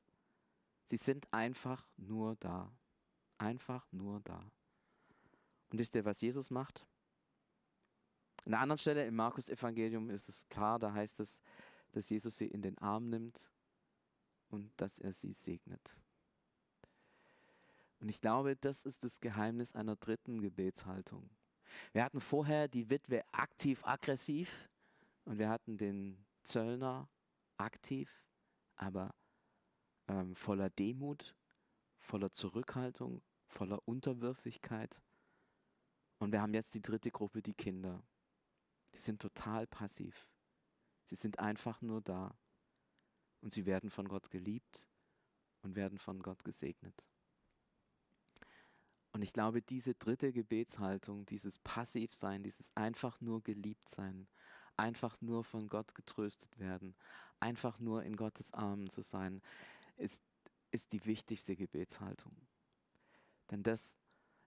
Sie 0.85 0.97
sind 0.97 1.27
einfach 1.33 1.89
nur 1.97 2.35
da. 2.35 2.71
Einfach 3.39 3.91
nur 3.91 4.19
da. 4.19 4.51
Und 5.71 5.79
wisst 5.79 5.95
ihr, 5.95 6.05
was 6.05 6.21
Jesus 6.21 6.51
macht? 6.51 6.85
An 8.45 8.53
einer 8.53 8.63
anderen 8.63 8.79
Stelle 8.79 9.05
im 9.05 9.15
Markus-Evangelium 9.15 10.09
ist 10.09 10.29
es 10.29 10.47
klar, 10.49 10.79
da 10.79 10.93
heißt 10.93 11.19
es, 11.19 11.41
dass 11.91 12.09
Jesus 12.09 12.37
sie 12.37 12.47
in 12.47 12.61
den 12.61 12.77
Arm 12.79 13.09
nimmt 13.09 13.51
und 14.49 14.71
dass 14.77 14.99
er 14.99 15.13
sie 15.13 15.33
segnet. 15.33 15.97
Und 17.99 18.09
ich 18.09 18.19
glaube, 18.19 18.55
das 18.55 18.85
ist 18.85 19.03
das 19.03 19.19
Geheimnis 19.19 19.75
einer 19.75 19.95
dritten 19.95 20.41
Gebetshaltung. 20.41 21.29
Wir 21.93 22.03
hatten 22.03 22.19
vorher 22.19 22.67
die 22.67 22.89
Witwe 22.89 23.23
aktiv-aggressiv 23.31 24.69
und 25.25 25.37
wir 25.37 25.49
hatten 25.49 25.77
den 25.77 26.25
Zöllner 26.43 27.07
aktiv, 27.57 28.09
aber 28.75 29.13
ähm, 30.07 30.35
voller 30.35 30.69
Demut, 30.71 31.35
voller 31.99 32.31
Zurückhaltung, 32.31 33.21
voller 33.47 33.79
Unterwürfigkeit. 33.87 35.01
Und 36.17 36.31
wir 36.31 36.41
haben 36.41 36.53
jetzt 36.53 36.73
die 36.73 36.81
dritte 36.81 37.11
Gruppe, 37.11 37.41
die 37.41 37.53
Kinder. 37.53 38.03
Die 38.93 38.99
sind 38.99 39.21
total 39.21 39.67
passiv. 39.67 40.27
Sie 41.05 41.15
sind 41.15 41.39
einfach 41.39 41.81
nur 41.81 42.01
da. 42.01 42.35
Und 43.41 43.51
sie 43.51 43.65
werden 43.65 43.89
von 43.89 44.07
Gott 44.07 44.29
geliebt 44.29 44.85
und 45.61 45.75
werden 45.75 45.97
von 45.97 46.21
Gott 46.21 46.43
gesegnet. 46.43 47.03
Und 49.13 49.21
ich 49.21 49.33
glaube, 49.33 49.61
diese 49.61 49.93
dritte 49.93 50.31
Gebetshaltung, 50.31 51.25
dieses 51.25 51.59
Passivsein, 51.59 52.43
dieses 52.43 52.71
einfach 52.75 53.19
nur 53.19 53.43
geliebt 53.43 53.89
sein, 53.89 54.27
einfach 54.77 55.19
nur 55.21 55.43
von 55.43 55.67
Gott 55.67 55.93
getröstet 55.95 56.57
werden, 56.59 56.95
einfach 57.39 57.79
nur 57.79 58.03
in 58.03 58.15
Gottes 58.15 58.53
Armen 58.53 58.89
zu 58.89 59.01
sein, 59.01 59.41
ist, 59.97 60.21
ist 60.71 60.93
die 60.93 61.05
wichtigste 61.05 61.55
Gebetshaltung. 61.55 62.35
Denn 63.49 63.63
das 63.63 63.95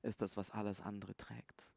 ist 0.03 0.23
das, 0.23 0.37
was 0.37 0.51
alles 0.51 0.81
andere 0.81 1.15
trägt. 1.15 1.71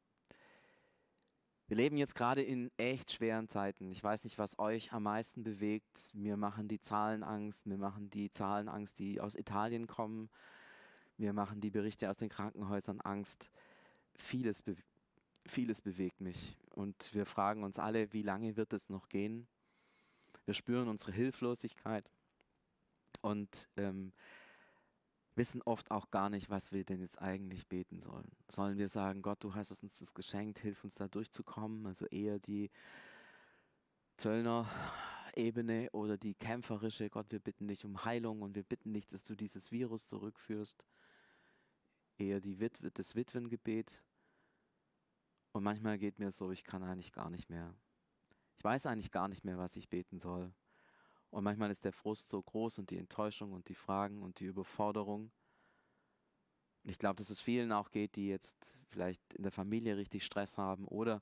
Wir 1.70 1.76
leben 1.76 1.98
jetzt 1.98 2.16
gerade 2.16 2.42
in 2.42 2.72
echt 2.78 3.12
schweren 3.12 3.50
Zeiten. 3.50 3.92
Ich 3.92 4.02
weiß 4.02 4.24
nicht, 4.24 4.38
was 4.38 4.58
euch 4.58 4.94
am 4.94 5.04
meisten 5.04 5.44
bewegt. 5.44 6.14
Mir 6.14 6.38
machen 6.38 6.70
die 6.70 6.80
Zahlen 6.80 7.24
Angst. 7.24 7.66
Mir 7.66 7.78
machen 7.78 8.10
die 8.10 8.32
Zahlen 8.32 8.70
Angst, 8.70 9.00
die 9.00 9.20
aus 9.20 9.36
Italien 9.36 9.86
kommen. 9.86 10.30
Mir 11.18 11.34
machen 11.34 11.60
die 11.60 11.70
Berichte 11.70 12.10
aus 12.10 12.20
den 12.20 12.30
Krankenhäusern 12.30 13.02
Angst. 13.02 13.50
Vieles, 14.16 14.62
be 14.62 14.78
vieles 15.46 15.82
bewegt 15.82 16.22
mich. 16.22 16.58
Und 16.70 17.14
wir 17.14 17.26
fragen 17.26 17.64
uns 17.64 17.80
alle, 17.80 18.14
wie 18.14 18.22
lange 18.22 18.56
wird 18.56 18.72
es 18.72 18.90
noch 18.90 19.10
gehen? 19.10 19.46
Wir 20.46 20.54
spüren 20.54 20.88
unsere 20.88 21.12
Hilflosigkeit 21.12 22.10
und 23.22 23.68
ähm, 23.76 24.14
wissen 25.38 25.62
oft 25.64 25.92
auch 25.92 26.12
gar 26.12 26.30
nicht, 26.30 26.50
was 26.50 26.72
wir 26.72 26.84
denn 26.84 27.00
jetzt 27.00 27.22
eigentlich 27.22 27.68
beten 27.68 28.02
sollen. 28.02 28.32
Sollen 28.50 28.78
wir 28.78 28.90
sagen, 28.90 29.22
Gott, 29.22 29.44
du 29.44 29.54
hast 29.56 29.72
uns 29.82 29.98
das 30.00 30.14
geschenkt, 30.14 30.60
hilf 30.60 30.84
uns 30.84 30.96
da 30.96 31.08
durchzukommen? 31.08 31.86
Also 31.86 32.06
eher 32.08 32.40
die 32.40 32.70
Zöllner 34.18 34.68
Ebene 35.36 35.90
oder 35.92 36.18
die 36.18 36.34
kämpferische, 36.34 37.10
Gott, 37.10 37.32
wir 37.32 37.40
bitten 37.40 37.68
dich 37.68 37.86
um 37.86 38.04
Heilung 38.04 38.42
und 38.42 38.56
wir 38.56 38.64
bitten 38.64 38.94
dich, 38.94 39.08
dass 39.08 39.24
du 39.24 39.36
dieses 39.36 39.72
Virus 39.72 40.08
zurückführst 40.08 40.84
eher 42.18 42.40
die 42.40 42.60
Witwe, 42.60 42.92
das 42.92 43.16
Witwengebet. 43.16 44.02
Und 45.52 45.64
manchmal 45.64 45.98
geht 45.98 46.20
mir 46.20 46.32
so, 46.32 46.52
ich 46.52 46.64
kann 46.64 46.84
eigentlich 46.84 47.14
gar 47.14 47.30
nicht 47.30 47.50
mehr. 47.50 47.74
Ich 48.58 48.64
weiß 48.64 48.86
eigentlich 48.86 49.12
gar 49.12 49.28
nicht 49.28 49.44
mehr, 49.44 49.58
was 49.58 49.76
ich 49.76 49.90
beten 49.90 50.20
soll. 50.20 50.54
Und 51.30 51.44
manchmal 51.44 51.72
ist 51.72 51.86
der 51.86 51.94
Frust 51.94 52.30
so 52.30 52.42
groß 52.42 52.80
und 52.80 52.90
die 52.90 52.98
Enttäuschung 52.98 53.52
und 53.52 53.68
die 53.70 53.76
Fragen 53.76 54.22
und 54.22 54.40
die 54.40 54.46
Überforderung. 54.46 55.32
Und 56.84 56.90
ich 56.90 56.98
glaube, 56.98 57.18
dass 57.18 57.30
es 57.30 57.40
vielen 57.40 57.72
auch 57.72 57.92
geht, 57.92 58.16
die 58.16 58.28
jetzt 58.28 58.78
vielleicht 58.90 59.34
in 59.34 59.44
der 59.44 59.52
Familie 59.52 59.98
richtig 59.98 60.24
Stress 60.24 60.58
haben 60.58 60.86
oder 60.86 61.22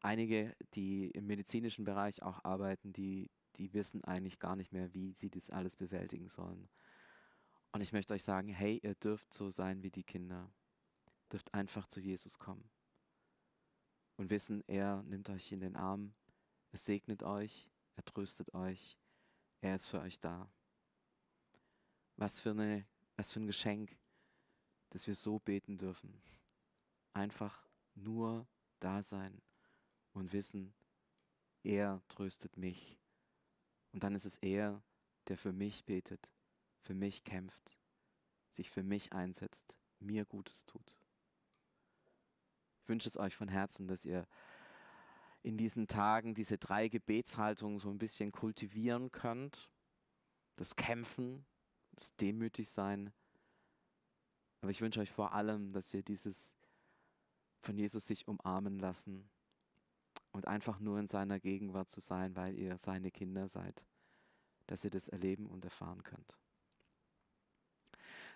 einige, 0.00 0.54
die 0.74 1.10
im 1.10 1.26
medizinischen 1.26 1.84
Bereich 1.84 2.22
auch 2.22 2.44
arbeiten, 2.44 2.92
die, 2.92 3.30
die 3.56 3.72
wissen 3.74 4.04
eigentlich 4.04 4.38
gar 4.38 4.56
nicht 4.56 4.72
mehr, 4.72 4.94
wie 4.94 5.12
sie 5.12 5.30
das 5.30 5.50
alles 5.50 5.76
bewältigen 5.76 6.28
sollen. 6.28 6.68
Und 7.72 7.80
ich 7.80 7.92
möchte 7.92 8.14
euch 8.14 8.22
sagen, 8.22 8.48
hey, 8.48 8.80
ihr 8.82 8.94
dürft 8.94 9.32
so 9.32 9.48
sein 9.48 9.82
wie 9.82 9.90
die 9.90 10.04
Kinder. 10.04 10.50
Ihr 11.06 11.28
dürft 11.32 11.54
einfach 11.54 11.86
zu 11.86 12.00
Jesus 12.00 12.38
kommen. 12.38 12.70
Und 14.16 14.30
wissen, 14.30 14.62
er 14.66 15.02
nimmt 15.04 15.30
euch 15.30 15.50
in 15.52 15.60
den 15.60 15.74
Arm, 15.74 16.14
er 16.70 16.78
segnet 16.78 17.22
euch, 17.22 17.70
er 17.96 18.04
tröstet 18.04 18.52
euch, 18.54 18.98
er 19.62 19.76
ist 19.76 19.86
für 19.86 20.00
euch 20.00 20.20
da. 20.20 20.50
Was 22.16 22.40
für, 22.40 22.50
eine, 22.50 22.84
was 23.16 23.32
für 23.32 23.40
ein 23.40 23.46
Geschenk, 23.46 23.96
dass 24.90 25.06
wir 25.06 25.14
so 25.14 25.38
beten 25.38 25.78
dürfen. 25.78 26.20
Einfach 27.14 27.66
nur 27.94 28.46
da 28.80 29.02
sein 29.02 29.40
und 30.12 30.32
wissen, 30.32 30.74
er 31.62 32.02
tröstet 32.08 32.56
mich. 32.56 32.98
Und 33.92 34.02
dann 34.02 34.14
ist 34.14 34.26
es 34.26 34.36
er, 34.38 34.82
der 35.28 35.38
für 35.38 35.52
mich 35.52 35.84
betet, 35.84 36.32
für 36.80 36.94
mich 36.94 37.24
kämpft, 37.24 37.78
sich 38.50 38.70
für 38.70 38.82
mich 38.82 39.12
einsetzt, 39.12 39.76
mir 40.00 40.24
Gutes 40.24 40.64
tut. 40.64 40.98
Ich 42.82 42.88
wünsche 42.88 43.08
es 43.08 43.16
euch 43.16 43.36
von 43.36 43.48
Herzen, 43.48 43.86
dass 43.86 44.04
ihr 44.04 44.26
in 45.42 45.56
diesen 45.56 45.88
Tagen 45.88 46.34
diese 46.34 46.58
drei 46.58 46.88
Gebetshaltungen 46.88 47.78
so 47.78 47.90
ein 47.90 47.98
bisschen 47.98 48.32
kultivieren 48.32 49.10
könnt. 49.10 49.68
Das 50.56 50.76
Kämpfen, 50.76 51.44
das 51.92 52.14
Demütigsein. 52.16 53.12
Aber 54.60 54.70
ich 54.70 54.80
wünsche 54.80 55.00
euch 55.00 55.10
vor 55.10 55.32
allem, 55.32 55.72
dass 55.72 55.92
ihr 55.92 56.02
dieses 56.02 56.54
von 57.60 57.76
Jesus 57.76 58.06
sich 58.06 58.26
umarmen 58.28 58.78
lassen 58.78 59.28
und 60.32 60.46
einfach 60.46 60.80
nur 60.80 60.98
in 60.98 61.08
seiner 61.08 61.38
Gegenwart 61.38 61.90
zu 61.90 62.00
sein, 62.00 62.34
weil 62.36 62.58
ihr 62.58 62.76
seine 62.78 63.10
Kinder 63.10 63.48
seid, 63.48 63.84
dass 64.66 64.84
ihr 64.84 64.90
das 64.90 65.08
erleben 65.08 65.46
und 65.46 65.64
erfahren 65.64 66.02
könnt. 66.02 66.38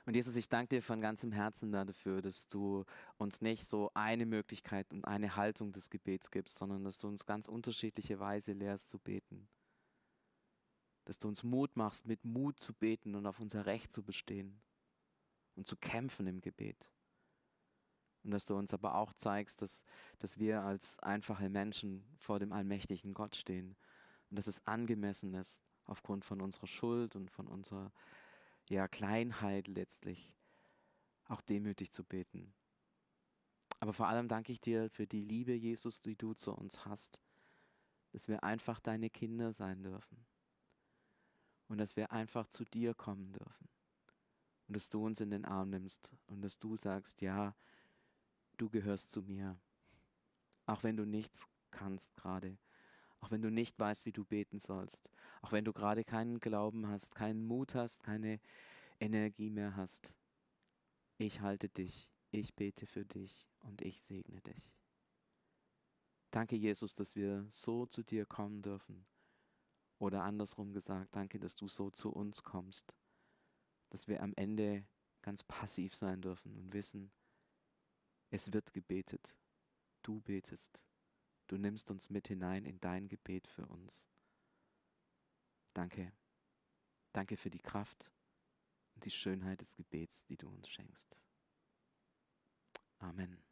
Und 0.06 0.14
Jesus, 0.14 0.36
ich 0.36 0.48
danke 0.48 0.76
dir 0.76 0.82
von 0.82 1.00
ganzem 1.00 1.32
Herzen 1.32 1.72
dafür, 1.72 2.22
dass 2.22 2.48
du 2.48 2.84
uns 3.18 3.40
nicht 3.40 3.68
so 3.68 3.90
eine 3.92 4.24
Möglichkeit 4.24 4.92
und 4.92 5.04
eine 5.04 5.34
Haltung 5.34 5.72
des 5.72 5.90
Gebets 5.90 6.30
gibst, 6.30 6.58
sondern 6.58 6.84
dass 6.84 6.98
du 6.98 7.08
uns 7.08 7.26
ganz 7.26 7.48
unterschiedliche 7.48 8.20
Weise 8.20 8.52
lehrst 8.52 8.90
zu 8.90 9.00
beten. 9.00 9.48
Dass 11.06 11.18
du 11.18 11.26
uns 11.26 11.42
Mut 11.42 11.76
machst, 11.76 12.06
mit 12.06 12.24
Mut 12.24 12.60
zu 12.60 12.72
beten 12.72 13.16
und 13.16 13.26
auf 13.26 13.40
unser 13.40 13.66
Recht 13.66 13.92
zu 13.92 14.04
bestehen 14.04 14.62
und 15.56 15.66
zu 15.66 15.76
kämpfen 15.76 16.28
im 16.28 16.40
Gebet. 16.40 16.88
Und 18.22 18.30
dass 18.30 18.46
du 18.46 18.56
uns 18.56 18.72
aber 18.72 18.94
auch 18.94 19.12
zeigst, 19.12 19.60
dass, 19.60 19.84
dass 20.20 20.38
wir 20.38 20.62
als 20.62 20.96
einfache 21.00 21.48
Menschen 21.48 22.04
vor 22.16 22.38
dem 22.38 22.52
allmächtigen 22.52 23.12
Gott 23.12 23.34
stehen 23.34 23.74
und 24.30 24.38
dass 24.38 24.46
es 24.46 24.64
angemessen 24.68 25.34
ist, 25.34 25.58
aufgrund 25.84 26.24
von 26.24 26.40
unserer 26.40 26.68
Schuld 26.68 27.16
und 27.16 27.28
von 27.28 27.48
unserer 27.48 27.92
ja, 28.68 28.88
Kleinheit 28.88 29.68
letztlich 29.68 30.32
auch 31.24 31.40
demütig 31.40 31.92
zu 31.92 32.04
beten. 32.04 32.54
Aber 33.80 33.92
vor 33.92 34.08
allem 34.08 34.28
danke 34.28 34.52
ich 34.52 34.60
dir 34.60 34.88
für 34.90 35.06
die 35.06 35.22
Liebe, 35.22 35.52
Jesus, 35.52 36.00
die 36.00 36.16
du 36.16 36.34
zu 36.34 36.52
uns 36.52 36.84
hast, 36.84 37.20
dass 38.12 38.28
wir 38.28 38.42
einfach 38.42 38.80
deine 38.80 39.10
Kinder 39.10 39.52
sein 39.52 39.82
dürfen 39.82 40.24
und 41.68 41.78
dass 41.78 41.96
wir 41.96 42.12
einfach 42.12 42.48
zu 42.48 42.64
dir 42.64 42.94
kommen 42.94 43.32
dürfen 43.32 43.68
und 44.68 44.76
dass 44.76 44.88
du 44.88 45.04
uns 45.04 45.20
in 45.20 45.30
den 45.30 45.44
Arm 45.44 45.70
nimmst 45.70 46.10
und 46.26 46.42
dass 46.42 46.58
du 46.58 46.76
sagst, 46.76 47.20
ja, 47.20 47.54
du 48.56 48.70
gehörst 48.70 49.10
zu 49.10 49.22
mir, 49.22 49.58
auch 50.64 50.82
wenn 50.82 50.96
du 50.96 51.04
nichts 51.04 51.46
kannst 51.70 52.16
gerade, 52.16 52.56
auch 53.20 53.30
wenn 53.30 53.42
du 53.42 53.50
nicht 53.50 53.78
weißt, 53.78 54.06
wie 54.06 54.12
du 54.12 54.24
beten 54.24 54.58
sollst, 54.58 55.00
auch 55.42 55.52
wenn 55.52 55.64
du 55.64 55.72
gerade 55.72 56.04
keinen 56.04 56.40
Glauben 56.40 56.88
hast, 56.88 57.14
keinen 57.14 57.46
Mut 57.46 57.74
hast, 57.74 58.02
keine 58.02 58.40
Energie 59.00 59.50
mehr 59.50 59.76
hast. 59.76 60.12
Ich 61.18 61.40
halte 61.40 61.68
dich, 61.68 62.10
ich 62.30 62.54
bete 62.54 62.86
für 62.86 63.04
dich 63.04 63.48
und 63.60 63.82
ich 63.82 64.02
segne 64.02 64.40
dich. 64.42 64.72
Danke, 66.30 66.56
Jesus, 66.56 66.94
dass 66.94 67.16
wir 67.16 67.46
so 67.48 67.86
zu 67.86 68.02
dir 68.02 68.26
kommen 68.26 68.60
dürfen. 68.62 69.06
Oder 69.98 70.24
andersrum 70.24 70.72
gesagt, 70.72 71.16
danke, 71.16 71.38
dass 71.38 71.56
du 71.56 71.68
so 71.68 71.90
zu 71.90 72.10
uns 72.10 72.42
kommst. 72.42 72.94
Dass 73.90 74.08
wir 74.08 74.22
am 74.22 74.34
Ende 74.36 74.86
ganz 75.22 75.42
passiv 75.42 75.94
sein 75.94 76.20
dürfen 76.20 76.54
und 76.56 76.72
wissen, 76.74 77.10
es 78.30 78.52
wird 78.52 78.72
gebetet. 78.74 79.34
Du 80.02 80.20
betest. 80.20 80.85
Du 81.46 81.56
nimmst 81.56 81.90
uns 81.90 82.10
mit 82.10 82.28
hinein 82.28 82.64
in 82.64 82.80
dein 82.80 83.08
Gebet 83.08 83.46
für 83.46 83.66
uns. 83.66 84.06
Danke. 85.74 86.12
Danke 87.12 87.36
für 87.36 87.50
die 87.50 87.60
Kraft 87.60 88.12
und 88.94 89.04
die 89.04 89.10
Schönheit 89.10 89.60
des 89.60 89.74
Gebets, 89.74 90.26
die 90.26 90.36
du 90.36 90.48
uns 90.48 90.68
schenkst. 90.68 91.16
Amen. 92.98 93.42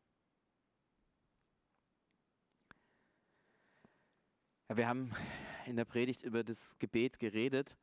Ja, 4.68 4.76
wir 4.76 4.88
haben 4.88 5.14
in 5.66 5.76
der 5.76 5.84
Predigt 5.84 6.22
über 6.22 6.42
das 6.42 6.78
Gebet 6.78 7.18
geredet 7.18 7.76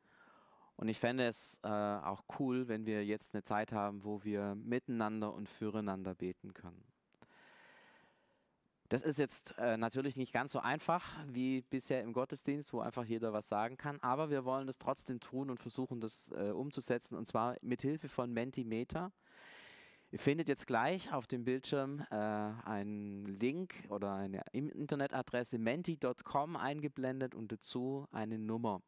und 0.76 0.88
ich 0.88 0.98
fände 0.98 1.26
es 1.26 1.58
äh, 1.62 1.68
auch 1.68 2.24
cool, 2.38 2.66
wenn 2.68 2.86
wir 2.86 3.04
jetzt 3.04 3.34
eine 3.34 3.44
Zeit 3.44 3.72
haben, 3.72 4.02
wo 4.04 4.24
wir 4.24 4.56
miteinander 4.56 5.32
und 5.32 5.48
füreinander 5.48 6.14
beten 6.14 6.52
können. 6.54 6.91
Das 8.92 9.00
ist 9.04 9.18
jetzt 9.18 9.54
äh, 9.56 9.78
natürlich 9.78 10.16
nicht 10.16 10.34
ganz 10.34 10.52
so 10.52 10.58
einfach 10.58 11.16
wie 11.26 11.62
bisher 11.62 12.02
im 12.02 12.12
Gottesdienst, 12.12 12.74
wo 12.74 12.80
einfach 12.80 13.06
jeder 13.06 13.32
was 13.32 13.48
sagen 13.48 13.78
kann, 13.78 13.98
aber 14.00 14.28
wir 14.28 14.44
wollen 14.44 14.66
das 14.66 14.76
trotzdem 14.76 15.18
tun 15.18 15.48
und 15.48 15.58
versuchen, 15.58 15.98
das 15.98 16.30
äh, 16.32 16.50
umzusetzen 16.50 17.14
und 17.14 17.26
zwar 17.26 17.56
mit 17.62 17.80
Hilfe 17.80 18.10
von 18.10 18.30
Mentimeter. 18.34 19.10
Ihr 20.10 20.18
findet 20.18 20.46
jetzt 20.46 20.66
gleich 20.66 21.10
auf 21.10 21.26
dem 21.26 21.42
Bildschirm 21.42 22.04
äh, 22.10 22.14
einen 22.14 23.24
Link 23.40 23.72
oder 23.88 24.12
eine 24.12 24.42
Internetadresse 24.52 25.56
menti.com 25.56 26.54
eingeblendet 26.56 27.34
und 27.34 27.50
dazu 27.50 28.06
eine 28.12 28.38
Nummer. 28.38 28.82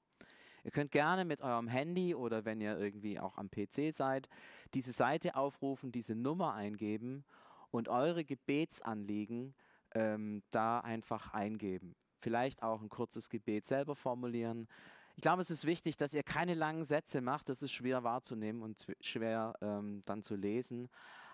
Ihr 0.65 0.71
könnt 0.71 0.91
gerne 0.93 1.25
mit 1.25 1.41
eurem 1.41 1.67
Handy 1.67 2.15
oder 2.15 2.45
wenn 2.45 2.61
ihr 2.61 2.79
irgendwie 2.79 3.19
auch 3.19 3.39
am 3.39 3.51
PC 3.51 3.95
seid, 3.95 4.29
diese 4.75 4.93
Seite 4.93 5.35
aufrufen, 5.35 5.93
diese 5.93 6.15
Nummer 6.15 6.53
eingeben 6.53 7.25
und 7.71 7.89
eure 7.89 8.27
Gebetsanliegen 8.27 9.55
ähm, 9.95 10.43
da 10.51 10.81
einfach 10.81 11.33
eingeben. 11.33 11.95
Vielleicht 12.21 12.63
auch 12.63 12.83
ein 12.83 12.89
kurzes 12.89 13.29
Gebet 13.29 13.67
selber 13.67 13.95
formulieren. 13.95 14.69
Ich 15.17 15.23
glaube, 15.23 15.43
es 15.43 15.51
ist 15.51 15.65
wichtig, 15.65 15.97
dass 15.97 16.15
ihr 16.15 16.23
keine 16.23 16.55
langen 16.55 16.85
Sätze 16.85 17.21
macht. 17.21 17.49
Das 17.49 17.63
ist 17.63 17.73
schwer 17.73 18.03
wahrzunehmen 18.03 18.63
und 18.63 18.87
schwer 19.01 19.55
ähm, 19.61 20.03
dann 20.07 20.23
zu 20.23 20.35
lesen. 20.35 20.89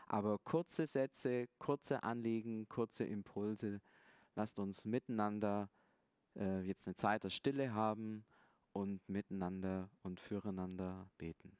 Aber 0.06 0.38
kurze 0.38 0.86
Sätze, 0.86 1.48
kurze 1.58 2.02
Anliegen, 2.02 2.68
kurze 2.68 3.04
Impulse. 3.04 3.80
Lasst 4.34 4.58
uns 4.58 4.84
miteinander 4.84 5.70
äh, 6.36 6.60
jetzt 6.62 6.86
eine 6.86 6.96
Zeit 6.96 7.24
der 7.24 7.30
Stille 7.30 7.72
haben 7.72 8.24
und 8.72 9.08
miteinander 9.08 9.88
und 10.02 10.20
füreinander 10.20 11.08
beten. 11.16 11.56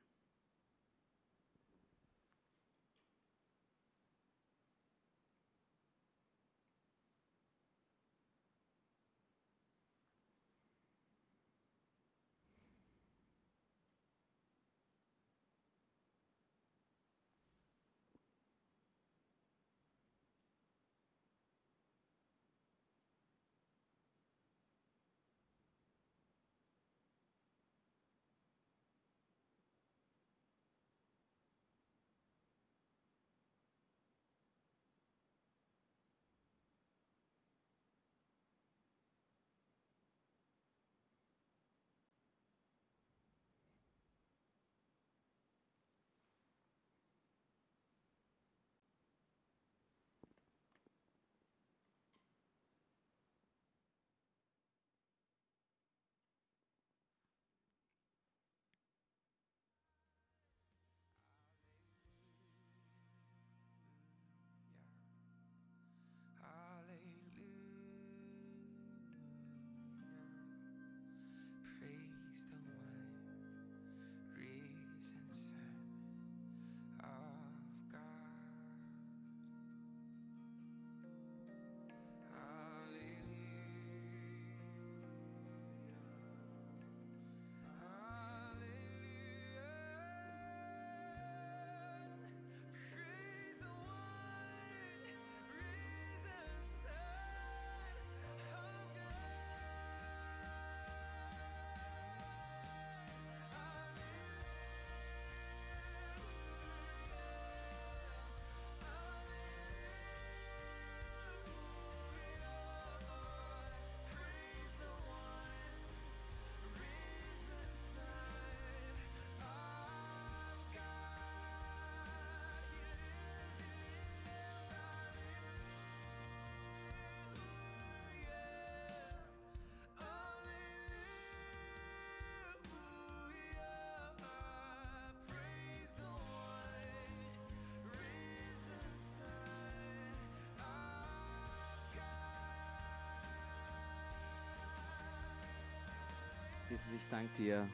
Jesus, 146.71 146.93
ich 146.95 147.09
danke 147.09 147.35
dir, 147.35 147.69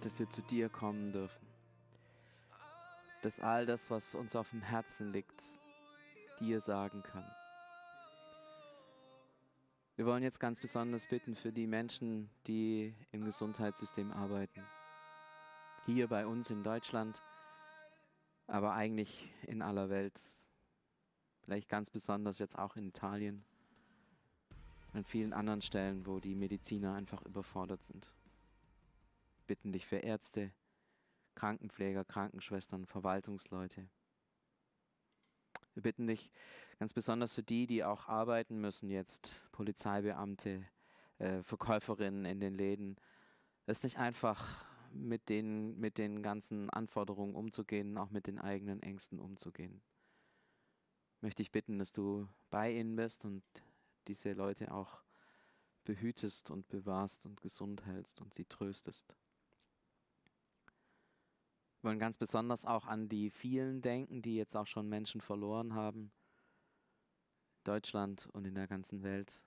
dass 0.00 0.20
wir 0.20 0.30
zu 0.30 0.40
dir 0.42 0.68
kommen 0.68 1.10
dürfen. 1.10 1.48
Dass 3.22 3.40
all 3.40 3.66
das, 3.66 3.90
was 3.90 4.14
uns 4.14 4.36
auf 4.36 4.50
dem 4.50 4.62
Herzen 4.62 5.10
liegt, 5.10 5.42
dir 6.38 6.60
sagen 6.60 7.02
kann. 7.02 7.28
Wir 9.96 10.06
wollen 10.06 10.22
jetzt 10.22 10.38
ganz 10.38 10.60
besonders 10.60 11.08
bitten 11.08 11.34
für 11.34 11.52
die 11.52 11.66
Menschen, 11.66 12.30
die 12.46 12.94
im 13.10 13.24
Gesundheitssystem 13.24 14.12
arbeiten. 14.12 14.62
Hier 15.84 16.06
bei 16.06 16.24
uns 16.24 16.50
in 16.50 16.62
Deutschland, 16.62 17.20
aber 18.46 18.74
eigentlich 18.74 19.28
in 19.48 19.60
aller 19.60 19.90
Welt. 19.90 20.20
Vielleicht 21.42 21.68
ganz 21.68 21.90
besonders 21.90 22.38
jetzt 22.38 22.56
auch 22.56 22.76
in 22.76 22.84
Italien 22.84 23.44
an 24.94 25.04
vielen 25.04 25.32
anderen 25.32 25.62
Stellen, 25.62 26.06
wo 26.06 26.20
die 26.20 26.34
Mediziner 26.34 26.94
einfach 26.94 27.22
überfordert 27.22 27.82
sind. 27.82 28.10
Bitten 29.46 29.72
dich 29.72 29.86
für 29.86 29.96
Ärzte, 29.96 30.52
Krankenpfleger, 31.34 32.04
Krankenschwestern, 32.04 32.86
Verwaltungsleute. 32.86 33.88
Wir 35.74 35.82
bitten 35.82 36.06
dich 36.06 36.30
ganz 36.78 36.92
besonders 36.92 37.34
für 37.34 37.42
die, 37.42 37.66
die 37.66 37.82
auch 37.82 38.08
arbeiten 38.08 38.60
müssen 38.60 38.88
jetzt, 38.88 39.44
Polizeibeamte, 39.50 40.64
äh, 41.18 41.42
Verkäuferinnen 41.42 42.24
in 42.24 42.40
den 42.40 42.54
Läden. 42.54 42.96
Es 43.66 43.78
ist 43.78 43.84
nicht 43.84 43.98
einfach, 43.98 44.64
mit 44.94 45.28
den, 45.28 45.78
mit 45.78 45.98
den 45.98 46.22
ganzen 46.22 46.70
Anforderungen 46.70 47.34
umzugehen, 47.34 47.98
auch 47.98 48.10
mit 48.10 48.26
den 48.26 48.38
eigenen 48.38 48.80
Ängsten 48.82 49.18
umzugehen. 49.18 49.82
Möchte 51.20 51.42
ich 51.42 51.50
bitten, 51.50 51.78
dass 51.78 51.92
du 51.92 52.28
bei 52.50 52.72
ihnen 52.72 52.94
bist 52.96 53.24
und 53.24 53.42
diese 54.04 54.32
Leute 54.32 54.72
auch 54.72 55.02
behütest 55.84 56.50
und 56.50 56.68
bewahrst 56.68 57.26
und 57.26 57.40
gesund 57.40 57.84
hältst 57.84 58.20
und 58.20 58.34
sie 58.34 58.44
tröstest. 58.46 59.14
Wir 61.80 61.90
wollen 61.90 61.98
ganz 61.98 62.16
besonders 62.16 62.64
auch 62.64 62.86
an 62.86 63.08
die 63.08 63.30
vielen 63.30 63.82
denken, 63.82 64.22
die 64.22 64.36
jetzt 64.36 64.56
auch 64.56 64.66
schon 64.66 64.88
Menschen 64.88 65.20
verloren 65.20 65.74
haben, 65.74 66.12
Deutschland 67.64 68.26
und 68.32 68.46
in 68.46 68.54
der 68.54 68.66
ganzen 68.66 69.02
Welt. 69.02 69.42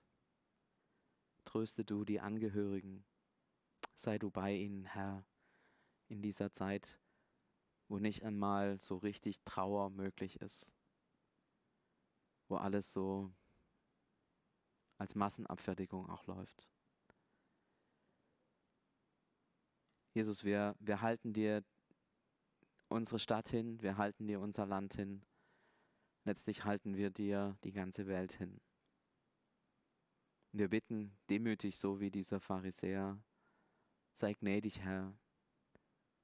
Tröste 1.44 1.84
du 1.84 2.04
die 2.04 2.20
Angehörigen, 2.20 3.04
sei 3.94 4.18
du 4.18 4.30
bei 4.30 4.54
ihnen, 4.54 4.84
Herr, 4.84 5.24
in 6.08 6.22
dieser 6.22 6.52
Zeit, 6.52 7.00
wo 7.88 7.98
nicht 7.98 8.22
einmal 8.22 8.78
so 8.78 8.96
richtig 8.96 9.40
Trauer 9.44 9.90
möglich 9.90 10.40
ist, 10.40 10.70
wo 12.48 12.56
alles 12.56 12.92
so 12.92 13.32
als 14.98 15.14
Massenabfertigung 15.14 16.10
auch 16.10 16.26
läuft. 16.26 16.68
Jesus, 20.14 20.44
wir, 20.44 20.74
wir 20.80 21.00
halten 21.00 21.32
dir 21.32 21.64
unsere 22.88 23.18
Stadt 23.18 23.48
hin, 23.48 23.80
wir 23.82 23.96
halten 23.96 24.26
dir 24.26 24.40
unser 24.40 24.66
Land 24.66 24.94
hin, 24.94 25.22
letztlich 26.24 26.64
halten 26.64 26.96
wir 26.96 27.10
dir 27.10 27.56
die 27.62 27.72
ganze 27.72 28.06
Welt 28.06 28.32
hin. 28.32 28.60
Wir 30.52 30.68
bitten 30.68 31.16
demütig, 31.28 31.78
so 31.78 32.00
wie 32.00 32.10
dieser 32.10 32.40
Pharisäer, 32.40 33.22
sei 34.12 34.32
gnädig, 34.34 34.80
Herr, 34.80 35.14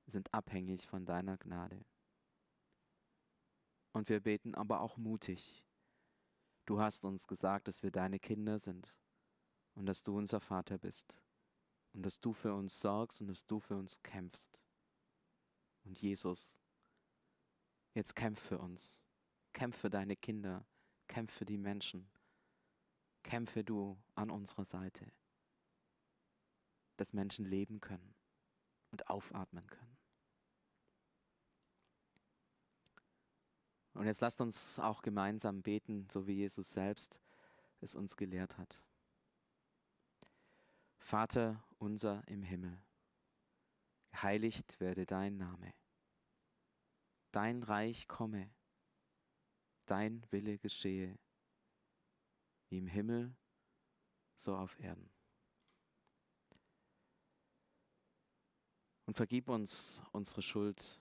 sind 0.07 0.33
abhängig 0.35 0.87
von 0.87 1.05
deiner 1.05 1.37
Gnade. 1.37 1.85
Und 3.93 4.09
wir 4.09 4.21
beten 4.21 4.55
aber 4.55 4.81
auch 4.81 4.97
mutig, 4.97 5.65
Du 6.67 6.81
hast 6.81 7.05
uns 7.05 7.27
gesagt, 7.27 7.69
dass 7.69 7.83
wir 7.83 7.91
deine 7.91 8.19
Kinder 8.19 8.59
sind 8.59 8.95
und 9.75 9.87
dass 9.87 10.03
du 10.03 10.17
unser 10.17 10.41
Vater 10.41 10.79
bist 10.79 11.21
und 11.93 12.05
dass 12.05 12.21
du 12.21 12.33
für 12.33 12.55
uns 12.55 12.81
sorgst 12.81 13.21
und 13.21 13.29
dass 13.29 13.47
du 13.47 13.61
für 13.61 13.77
uns 13.77 14.03
kämpfst. 14.03 14.61
Und 15.85 16.01
Jesus, 16.01 16.59
jetzt 17.93 18.17
kämpf 18.17 18.41
für 18.41 18.59
uns, 18.59 19.05
kämpf 19.53 19.77
für 19.77 19.91
deine 19.91 20.17
Kinder, 20.17 20.67
kämpf 21.07 21.33
für 21.33 21.45
die 21.45 21.59
Menschen, 21.59 22.09
kämpfe 23.23 23.63
du 23.63 23.99
an 24.15 24.31
unserer 24.31 24.65
Seite, 24.65 25.13
dass 26.97 27.13
Menschen 27.13 27.45
leben 27.45 27.81
können 27.81 28.15
und 28.91 29.09
aufatmen 29.09 29.67
können. 29.67 29.94
Und 33.95 34.07
jetzt 34.07 34.21
lasst 34.21 34.41
uns 34.41 34.79
auch 34.79 35.03
gemeinsam 35.03 35.63
beten, 35.63 36.09
so 36.11 36.27
wie 36.27 36.35
Jesus 36.35 36.73
selbst 36.73 37.21
es 37.81 37.95
uns 37.95 38.17
gelehrt 38.17 38.59
hat. 38.59 38.83
Vater 40.99 41.63
unser 41.79 42.27
im 42.27 42.43
Himmel, 42.43 42.83
geheiligt 44.11 44.81
werde 44.81 45.07
dein 45.07 45.37
Name. 45.37 45.75
Dein 47.31 47.63
Reich 47.63 48.09
komme, 48.09 48.51
dein 49.87 50.25
Wille 50.31 50.59
geschehe, 50.59 51.19
wie 52.69 52.79
im 52.79 52.87
Himmel, 52.87 53.37
so 54.37 54.57
auf 54.57 54.79
Erden. 54.81 55.11
Und 59.07 59.17
vergib 59.17 59.49
uns 59.49 60.01
unsere 60.13 60.43
Schuld 60.43 61.01